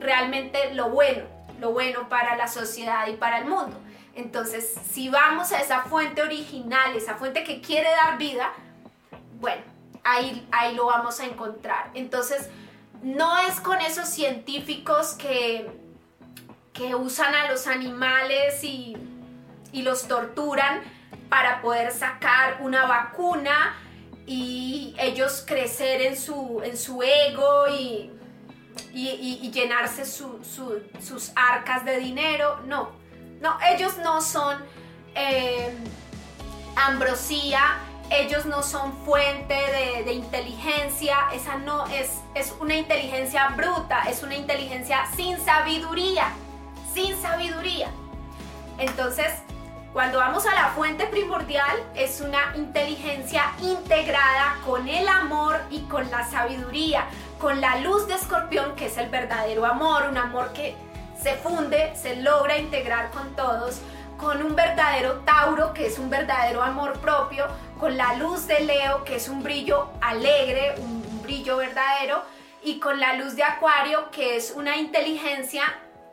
[0.00, 1.24] realmente lo bueno
[1.60, 3.78] lo bueno para la sociedad y para el mundo.
[4.14, 8.52] Entonces, si vamos a esa fuente original, esa fuente que quiere dar vida,
[9.38, 9.62] bueno,
[10.02, 11.90] ahí, ahí lo vamos a encontrar.
[11.92, 12.48] Entonces,
[13.02, 15.70] no es con esos científicos que,
[16.72, 18.96] que usan a los animales y,
[19.72, 20.80] y los torturan
[21.28, 23.76] para poder sacar una vacuna
[24.26, 28.10] y ellos crecer en su, en su ego y
[29.52, 32.60] llenarse sus arcas de dinero.
[32.66, 32.90] No,
[33.40, 34.56] no, ellos no son
[35.14, 35.70] eh,
[36.76, 37.78] ambrosía,
[38.10, 39.54] ellos no son fuente
[40.04, 46.28] de, inteligencia, esa no es, es una inteligencia bruta, es una inteligencia sin sabiduría,
[46.92, 47.90] sin sabiduría.
[48.78, 49.32] Entonces,
[49.94, 56.10] cuando vamos a la fuente primordial, es una inteligencia integrada con el amor y con
[56.10, 57.06] la sabiduría
[57.44, 60.74] con la luz de escorpión, que es el verdadero amor, un amor que
[61.20, 63.80] se funde, se logra integrar con todos,
[64.16, 67.46] con un verdadero Tauro, que es un verdadero amor propio,
[67.78, 72.22] con la luz de Leo, que es un brillo alegre, un brillo verdadero,
[72.62, 75.64] y con la luz de Acuario, que es una inteligencia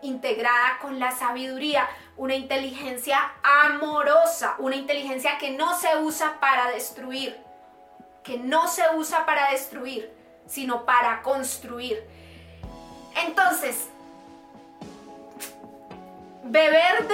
[0.02, 7.38] integrada con la sabiduría, una inteligencia amorosa, una inteligencia que no se usa para destruir,
[8.24, 12.04] que no se usa para destruir sino para construir.
[13.16, 13.88] Entonces,
[16.44, 17.08] beber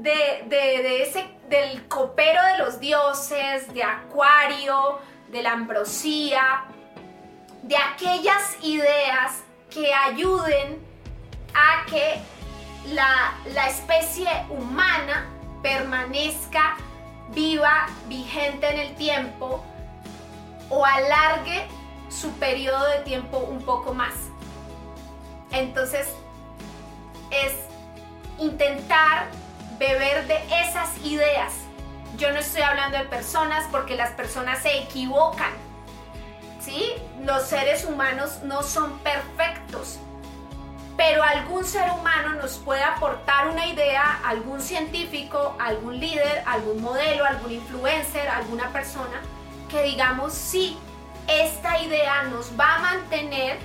[0.00, 4.98] de, ese, del copero de los dioses, de Acuario,
[5.30, 6.64] de la ambrosía,
[7.62, 10.84] de aquellas ideas que ayuden
[11.54, 12.20] a que
[12.92, 15.26] la, la especie humana
[15.62, 16.76] permanezca
[17.30, 19.64] viva, vigente en el tiempo
[20.70, 21.66] o alargue
[22.08, 24.14] su periodo de tiempo un poco más.
[25.50, 26.08] Entonces,
[27.30, 27.52] es
[28.38, 29.26] intentar
[29.78, 31.52] beber de esas ideas.
[32.16, 35.52] Yo no estoy hablando de personas porque las personas se equivocan.
[36.60, 36.94] ¿Sí?
[37.20, 39.98] Los seres humanos no son perfectos.
[40.96, 47.24] Pero algún ser humano nos puede aportar una idea, algún científico, algún líder, algún modelo,
[47.24, 49.20] algún influencer, alguna persona
[49.74, 50.78] que digamos, sí,
[51.26, 53.58] esta idea nos va a mantener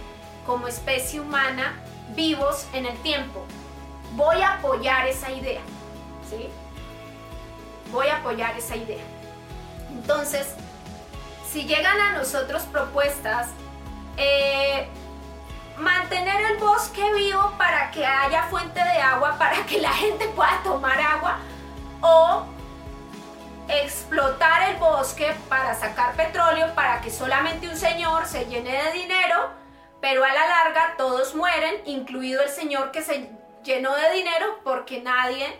[0.44, 1.80] como especie humana
[2.16, 3.46] vivos en el tiempo.
[4.14, 5.62] Voy a apoyar esa idea,
[6.28, 6.50] ¿sí?
[7.92, 9.04] Voy a apoyar esa idea.
[9.92, 10.48] Entonces,
[11.48, 13.50] si llegan a nosotros propuestas,
[14.18, 14.88] eh,
[15.80, 20.62] mantener el bosque vivo para que haya fuente de agua, para que la gente pueda
[20.64, 21.38] tomar agua,
[22.02, 22.46] o
[23.70, 29.52] explotar el bosque para sacar petróleo para que solamente un señor se llene de dinero,
[30.02, 33.30] pero a la larga todos mueren, incluido el señor que se
[33.64, 35.60] llenó de dinero porque nadie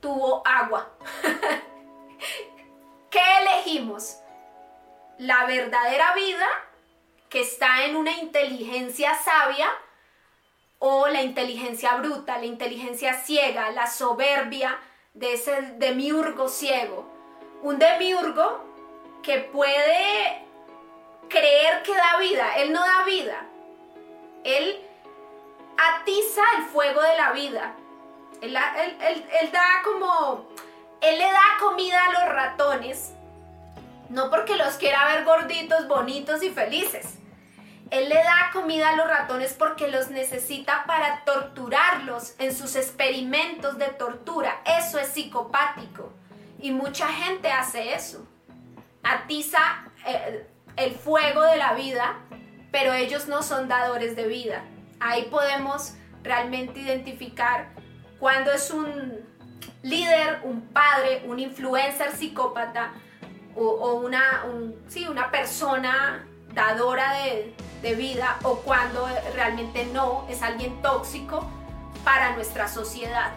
[0.00, 0.88] tuvo agua.
[3.10, 4.18] ¿Qué elegimos?
[5.18, 6.46] La verdadera vida
[7.28, 9.68] que está en una inteligencia sabia
[10.78, 14.78] o la inteligencia bruta, la inteligencia ciega, la soberbia
[15.14, 17.18] de ese demiurgo ciego
[17.62, 18.64] un demiurgo
[19.22, 20.44] que puede
[21.28, 22.56] creer que da vida.
[22.56, 23.46] Él no da vida.
[24.44, 24.80] Él
[25.76, 27.74] atiza el fuego de la vida.
[28.40, 30.48] Él, da como...
[31.00, 33.14] Él le da comida a los ratones.
[34.08, 37.18] No porque los quiera ver gorditos, bonitos y felices.
[37.90, 43.78] Él le da comida a los ratones porque los necesita para torturarlos en sus experimentos
[43.78, 44.60] de tortura.
[44.64, 46.12] Eso es psicopático.
[46.60, 48.26] Y mucha gente hace eso.
[49.02, 49.58] Atiza
[50.06, 50.46] eh,
[50.76, 52.16] el fuego de la vida,
[52.70, 54.64] pero ellos no son dadores de vida.
[55.00, 57.70] Ahí podemos realmente identificar
[58.18, 59.20] cuando es un
[59.82, 62.92] líder, un padre, un influencer psicópata
[63.58, 64.44] o, una,
[64.88, 71.48] sí, una persona dadora de, de vida o cuando realmente no es alguien tóxico
[72.04, 73.32] para nuestra sociedad.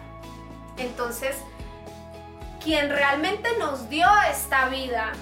[0.76, 1.36] Entonces,
[2.62, 5.12] quien realmente nos dio esta vida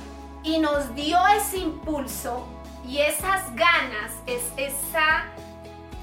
[0.42, 2.46] y nos dio ese impulso
[2.86, 5.24] y esas ganas, es esa,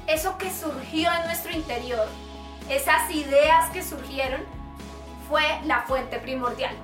[0.07, 2.07] eso que surgió en nuestro interior,
[2.69, 4.41] esas ideas que surgieron,
[5.27, 6.75] fue la fuente primordial.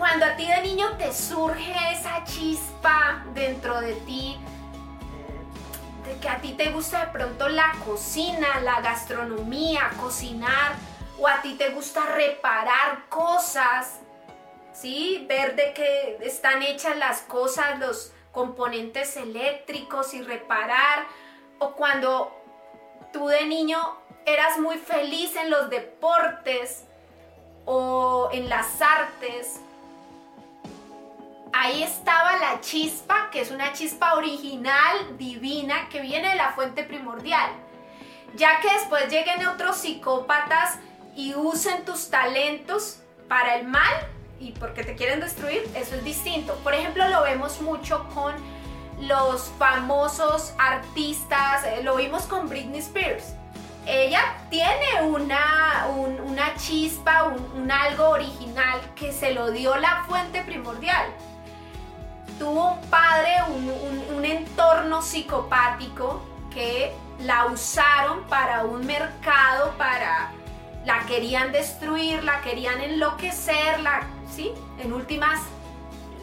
[0.00, 4.38] Cuando a ti de niño te surge esa chispa dentro de ti,
[6.06, 10.72] de que a ti te gusta de pronto la cocina, la gastronomía, cocinar,
[11.18, 14.00] o a ti te gusta reparar cosas,
[14.72, 15.26] ¿sí?
[15.28, 21.04] Ver de qué están hechas las cosas, los componentes eléctricos y reparar,
[21.58, 22.34] o cuando
[23.12, 23.78] tú de niño
[24.24, 26.84] eras muy feliz en los deportes
[27.66, 29.60] o en las artes,
[31.52, 36.84] ahí estaba la chispa, que es una chispa original, divina, que viene de la fuente
[36.84, 37.50] primordial.
[38.36, 40.78] Ya que después lleguen otros psicópatas
[41.16, 43.92] y usen tus talentos para el mal
[44.40, 46.54] y porque te quieren destruir, eso es distinto.
[46.64, 48.34] Por ejemplo, lo vemos mucho con
[49.00, 53.34] los famosos artistas, eh, lo vimos con Britney Spears.
[53.86, 54.20] Ella
[54.50, 61.06] tiene una, una chispa, un, algo original que se lo dio la fuente primordial.
[62.40, 70.32] Tuvo un padre, un, un entorno psicopático que la usaron para un mercado, para
[70.86, 74.52] la querían destruir, la querían enloquecer, la, ¿sí?
[74.78, 75.38] En últimas,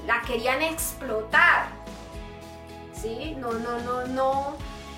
[0.07, 1.67] la querían explotar.
[2.99, 3.35] ¿Sí?
[3.37, 4.55] No, no, no, no,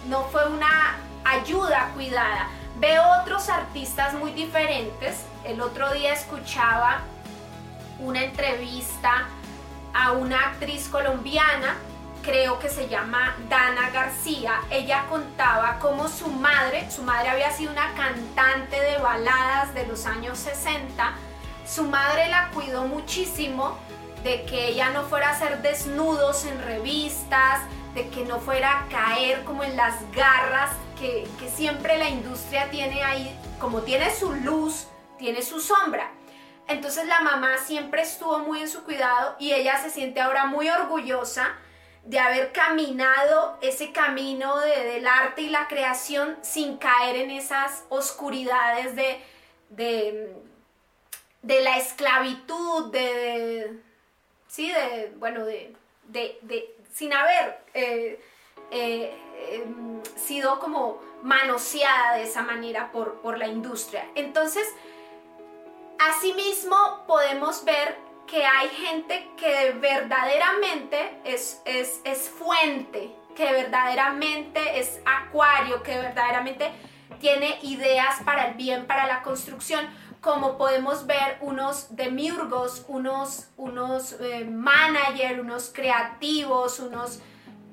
[0.07, 0.95] no fue una
[1.26, 2.47] ayuda cuidada.
[2.78, 5.26] Veo otros artistas muy diferentes.
[5.43, 7.01] El otro día escuchaba
[7.99, 9.28] una entrevista
[10.00, 11.76] a una actriz colombiana
[12.22, 17.72] creo que se llama Dana García, ella contaba cómo su madre, su madre había sido
[17.72, 21.14] una cantante de baladas de los años 60,
[21.66, 23.78] su madre la cuidó muchísimo
[24.24, 27.62] de que ella no fuera a hacer desnudos en revistas,
[27.93, 32.70] de que no fuera a caer como en las garras que, que siempre la industria
[32.70, 34.88] tiene ahí, como tiene su luz,
[35.18, 36.12] tiene su sombra.
[36.70, 40.70] Entonces la mamá siempre estuvo muy en su cuidado y ella se siente ahora muy
[40.70, 41.55] orgullosa
[42.05, 48.95] de haber caminado ese camino del arte y la creación sin caer en esas oscuridades
[48.95, 49.20] de,
[51.41, 53.80] de, la esclavitud, de,
[54.47, 55.76] sí, de, bueno, de,
[56.93, 58.22] sin haber eh,
[58.70, 59.17] eh,
[59.53, 64.08] em, sido como manoseada de esa manera por, por la industria.
[64.13, 64.67] Entonces,
[66.00, 75.00] asimismo podemos ver que hay gente que verdaderamente es, es, es fuente, que verdaderamente es
[75.05, 76.71] acuario, que verdaderamente
[77.20, 79.86] tiene ideas para el bien, para la construcción,
[80.21, 87.20] como podemos ver unos demiurgos, unos, unos eh, managers, unos creativos, unos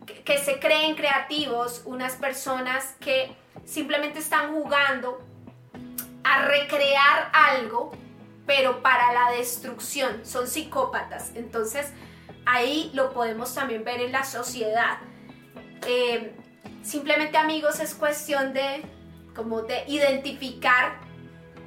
[0.06, 5.20] que, que se creen creativos, unas personas que simplemente están jugando
[6.24, 7.92] a recrear algo
[8.46, 11.32] pero para la destrucción, son psicópatas.
[11.34, 11.92] Entonces
[12.46, 14.98] ahí lo podemos también ver en la sociedad.
[15.86, 16.34] Eh,
[16.82, 18.84] simplemente amigos es cuestión de
[19.34, 20.98] como de identificar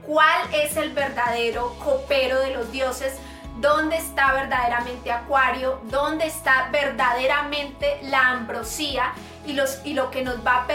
[0.02, 3.16] cuál es el verdadero copero de los dioses,
[3.60, 9.14] dónde está verdaderamente Acuario, dónde está verdaderamente la ambrosía
[9.46, 10.66] y, los, y lo que nos va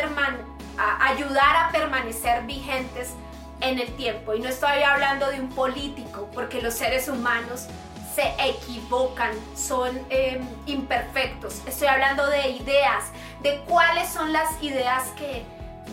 [0.78, 3.14] a ayudar a permanecer vigentes
[3.60, 4.35] en el tiempo.
[4.35, 7.66] Y no estoy hablando de un político, porque los seres humanos
[8.14, 11.60] se equivocan, son em, imperfectos.
[11.66, 13.05] Estoy hablando de ideas,
[13.43, 15.44] de cuáles son las ideas que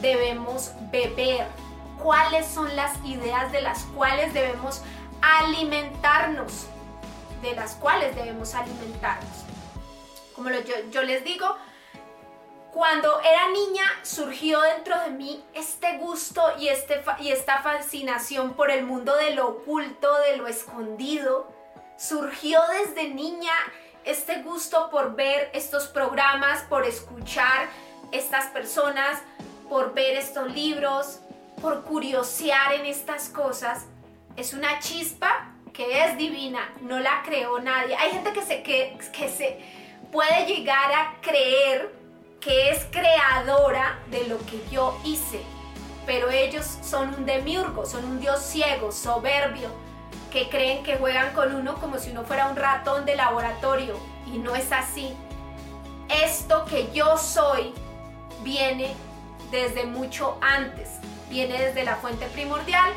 [0.01, 1.47] debemos beber,
[1.97, 4.83] cuáles son las ideas de las cuales debemos
[5.21, 6.67] alimentarnos,
[7.41, 9.45] de las cuales debemos alimentarnos.
[10.35, 11.55] Como yo, yo les digo,
[12.73, 18.71] cuando era niña surgió dentro de mí este gusto y, este, y esta fascinación por
[18.71, 21.51] el mundo de lo oculto, de lo escondido.
[21.97, 23.53] Surgió desde niña
[24.05, 27.67] este gusto por ver estos programas, por escuchar
[28.11, 29.21] estas personas,
[29.69, 31.19] por ver estos libros,
[31.61, 33.85] por curiosear en estas cosas.
[34.37, 37.95] Es una chispa que es divina, no la creó nadie.
[37.97, 39.59] Hay gente que se, que, que se
[40.11, 42.00] puede llegar a creer
[42.41, 45.41] que es creadora de lo que yo hice.
[46.05, 49.69] Pero ellos son un demiurgo, son un dios ciego, soberbio,
[50.31, 53.97] que creen que juegan con uno como si uno fuera un ratón de laboratorio.
[54.25, 55.15] Y no es así.
[56.09, 57.73] Esto que yo soy
[58.43, 58.93] viene
[59.51, 60.89] desde mucho antes,
[61.29, 62.91] viene desde la fuente primordial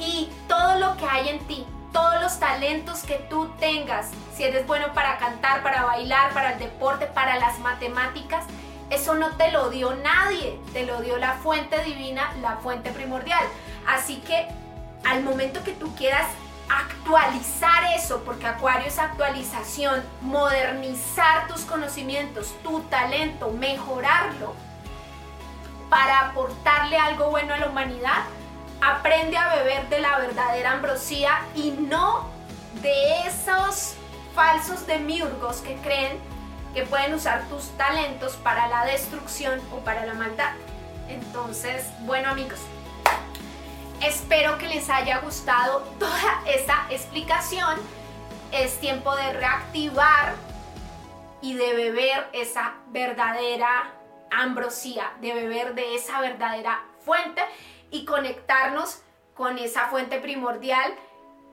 [0.00, 4.66] y todo lo que hay en ti, todos los talentos que tú tengas, si eres
[4.66, 8.44] bueno para cantar, para bailar, para el deporte, para las matemáticas,
[8.90, 13.44] eso no te lo dio nadie, te lo dio la fuente divina, la fuente primordial.
[13.86, 14.46] Así que
[15.04, 16.26] al momento que tú quieras
[16.68, 24.54] actualizar eso, porque Acuario es actualización, modernizar tus conocimientos, tu talento, mejorarlo
[25.88, 28.24] para aportarle algo bueno a la humanidad,
[28.80, 32.28] aprende a beber de la verdadera ambrosía y no
[32.82, 33.94] de esos
[34.34, 36.18] falsos demiurgos que creen
[36.76, 40.52] que pueden usar tus talentos para la destrucción o para la maldad.
[41.08, 42.60] Entonces, bueno amigos,
[44.02, 47.80] espero que les haya gustado toda esta explicación.
[48.52, 50.34] Es tiempo de reactivar
[51.40, 53.94] y de beber esa verdadera
[54.30, 57.40] ambrosía, de beber de esa verdadera fuente
[57.90, 59.00] y conectarnos
[59.34, 60.92] con esa fuente primordial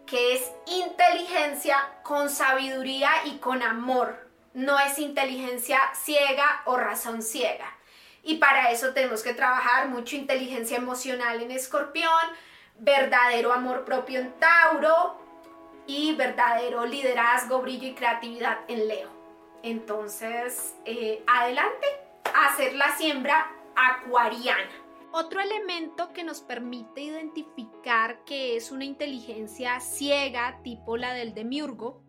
[0.06, 4.23] que es inteligencia con sabiduría y con amor.
[4.54, 7.76] No es inteligencia ciega o razón ciega.
[8.24, 12.12] Y para eso tenemos que trabajar mucho inteligencia emocional en escorpión,
[12.80, 15.18] verdadero amor propio en Tauro
[15.88, 19.10] y verdadero liderazgo, brillo y creatividad en Leo.
[19.64, 21.88] Entonces, eh, adelante
[22.34, 24.70] hacer la siembra acuariana.
[25.12, 32.02] Otro elemento que nos permite identificar que es una inteligencia ciega, tipo la del demiurgo,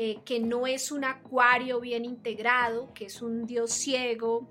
[0.00, 4.48] eh, que no es un acuario bien integrado, que es un dios ciego,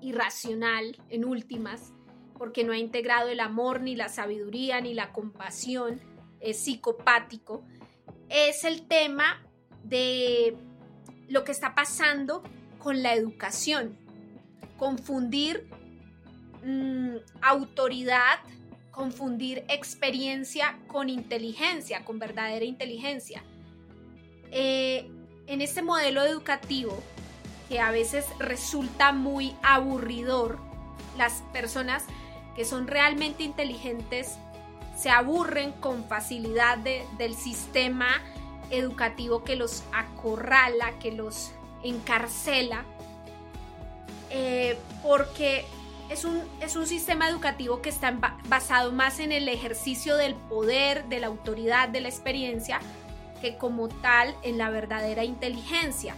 [0.00, 1.92] irracional en últimas,
[2.38, 6.00] porque no ha integrado el amor, ni la sabiduría, ni la compasión,
[6.40, 7.64] es psicopático,
[8.28, 9.42] es el tema
[9.82, 10.56] de
[11.28, 12.42] lo que está pasando
[12.78, 13.98] con la educación.
[14.76, 15.68] Confundir
[16.64, 18.38] Mm, autoridad,
[18.90, 23.44] confundir experiencia con inteligencia, con verdadera inteligencia.
[24.50, 25.10] Eh,
[25.46, 27.02] en este modelo educativo,
[27.68, 30.58] que a veces resulta muy aburridor,
[31.16, 32.04] las personas
[32.56, 34.38] que son realmente inteligentes
[34.96, 38.22] se aburren con facilidad del sistema
[38.70, 41.50] educativo que los acorrala, que los
[41.82, 42.84] encarcela,
[44.30, 45.64] eh, porque
[46.10, 48.16] es un, es un sistema educativo que está
[48.48, 52.80] basado más en el ejercicio del poder, de la autoridad, de la experiencia,
[53.52, 56.16] como tal en la verdadera inteligencia.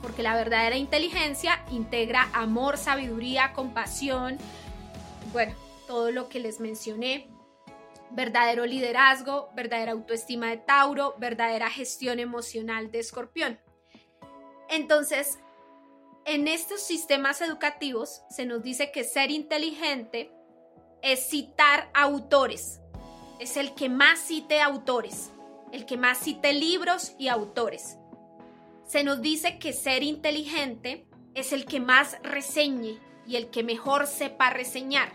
[0.00, 4.38] Porque la verdadera inteligencia integra amor, sabiduría, compasión,
[5.32, 5.54] bueno,
[5.86, 7.28] todo lo que les mencioné,
[8.10, 13.60] verdadero liderazgo, verdadera autoestima de Tauro, verdadera gestión emocional de Escorpión.
[14.68, 15.38] Entonces,
[16.24, 20.32] en estos sistemas educativos se nos dice que ser inteligente
[21.02, 22.80] es citar autores,
[23.38, 25.32] es el que más cite autores,
[25.72, 27.96] el que más cite libros y autores.
[28.86, 34.06] Se nos dice que ser inteligente es el que más reseñe y el que mejor
[34.06, 35.12] sepa reseñar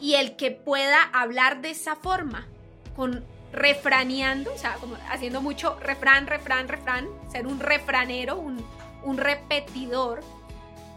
[0.00, 2.48] y el que pueda hablar de esa forma,
[2.96, 8.64] con refraneando, o sea, como haciendo mucho refrán, refrán, refrán, ser un refranero, un,
[9.04, 10.22] un repetidor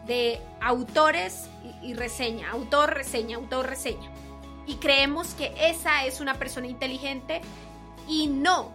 [0.07, 1.49] de autores
[1.83, 4.09] y, reseña, autor, reseña, autor, reseña.
[4.67, 7.41] Y creemos que esa es una persona inteligente
[8.07, 8.71] y no.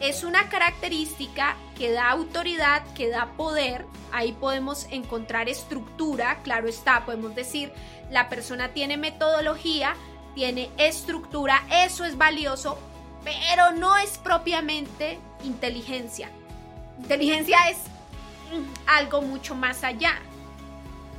[0.00, 3.86] Es una característica que da autoridad, que da poder.
[4.12, 7.72] Ahí podemos encontrar estructura, claro está, podemos decir,
[8.10, 9.94] la persona tiene metodología,
[10.34, 12.78] tiene estructura, eso es valioso,
[13.24, 16.30] pero no es propiamente inteligencia.
[16.98, 17.78] Inteligencia es
[18.86, 20.14] algo mucho más allá,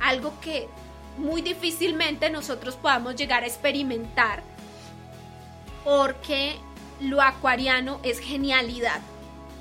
[0.00, 0.68] algo que
[1.16, 4.42] muy difícilmente nosotros podamos llegar a experimentar
[5.84, 6.56] porque
[7.00, 9.00] lo acuariano es genialidad,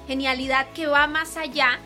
[0.07, 1.80] genialidad que va más allá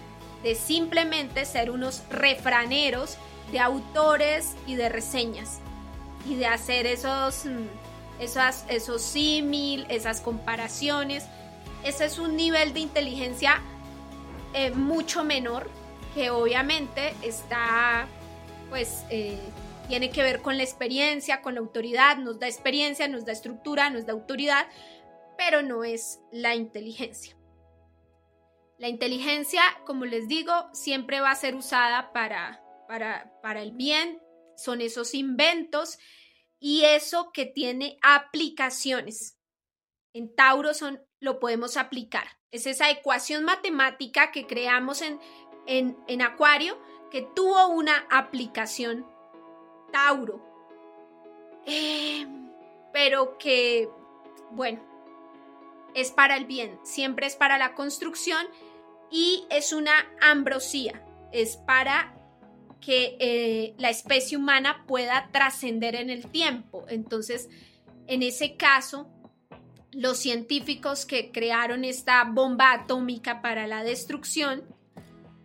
[0.44, 3.18] de simplemente ser unos refraneros
[3.52, 5.60] de autores y de reseñas
[6.28, 11.26] y de hacer esos, mm, esos, esos símil, esas comparaciones.
[11.84, 13.62] Ese es un nivel de inteligencia
[14.54, 15.70] eh, mucho menor
[16.14, 18.08] que obviamente está,
[18.70, 19.38] pues, eh,
[19.88, 23.90] tiene que ver con la experiencia, con la autoridad, nos da experiencia, nos da estructura,
[23.90, 24.68] nos da autoridad,
[25.38, 27.38] pero no es la inteligencia.
[28.78, 34.22] La inteligencia, como les digo, siempre va a ser usada para, para, para el bien,
[34.56, 35.98] son esos inventos
[36.60, 39.38] y eso que tiene aplicaciones.
[40.14, 42.28] En Tauro son, lo podemos aplicar.
[42.52, 45.20] Es esa ecuación matemática que creamos en,
[45.66, 46.82] en, Acuario
[47.12, 49.06] que tuvo una aplicación
[49.92, 50.44] Tauro.
[51.66, 52.26] Eh,
[52.94, 53.90] pero que,
[54.52, 54.82] bueno,
[55.96, 58.46] es para el bien, siempre es para la construcción
[59.12, 62.14] y es una ambrosía, es para
[62.80, 66.86] que eh, la especie humana pueda trascender en el tiempo.
[66.90, 67.50] Entonces,
[68.08, 69.10] en ese caso,
[69.92, 74.64] los científicos que crearon esta bomba atómica para la destrucción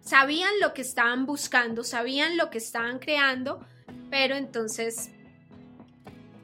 [0.01, 3.65] sabían lo que estaban buscando, sabían lo que estaban creando,
[4.11, 5.11] pero entonces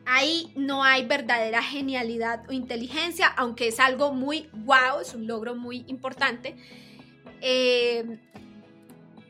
[0.08, 5.54] ahí no hay verdadera genialidad o inteligencia, aunque es algo muy wow, es un logro
[5.54, 6.56] muy importante.
[7.40, 8.18] Eh,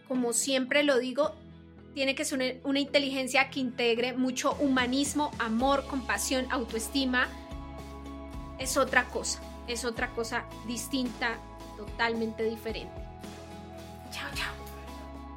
[0.07, 1.35] como siempre lo digo,
[1.95, 7.29] tiene que ser una, inteligencia que integre mucho humanismo, amor, compasión, autoestima.
[8.61, 11.39] Es otra cosa, es otra cosa distinta,
[11.77, 12.95] totalmente diferente.
[14.13, 14.58] Chao, chao.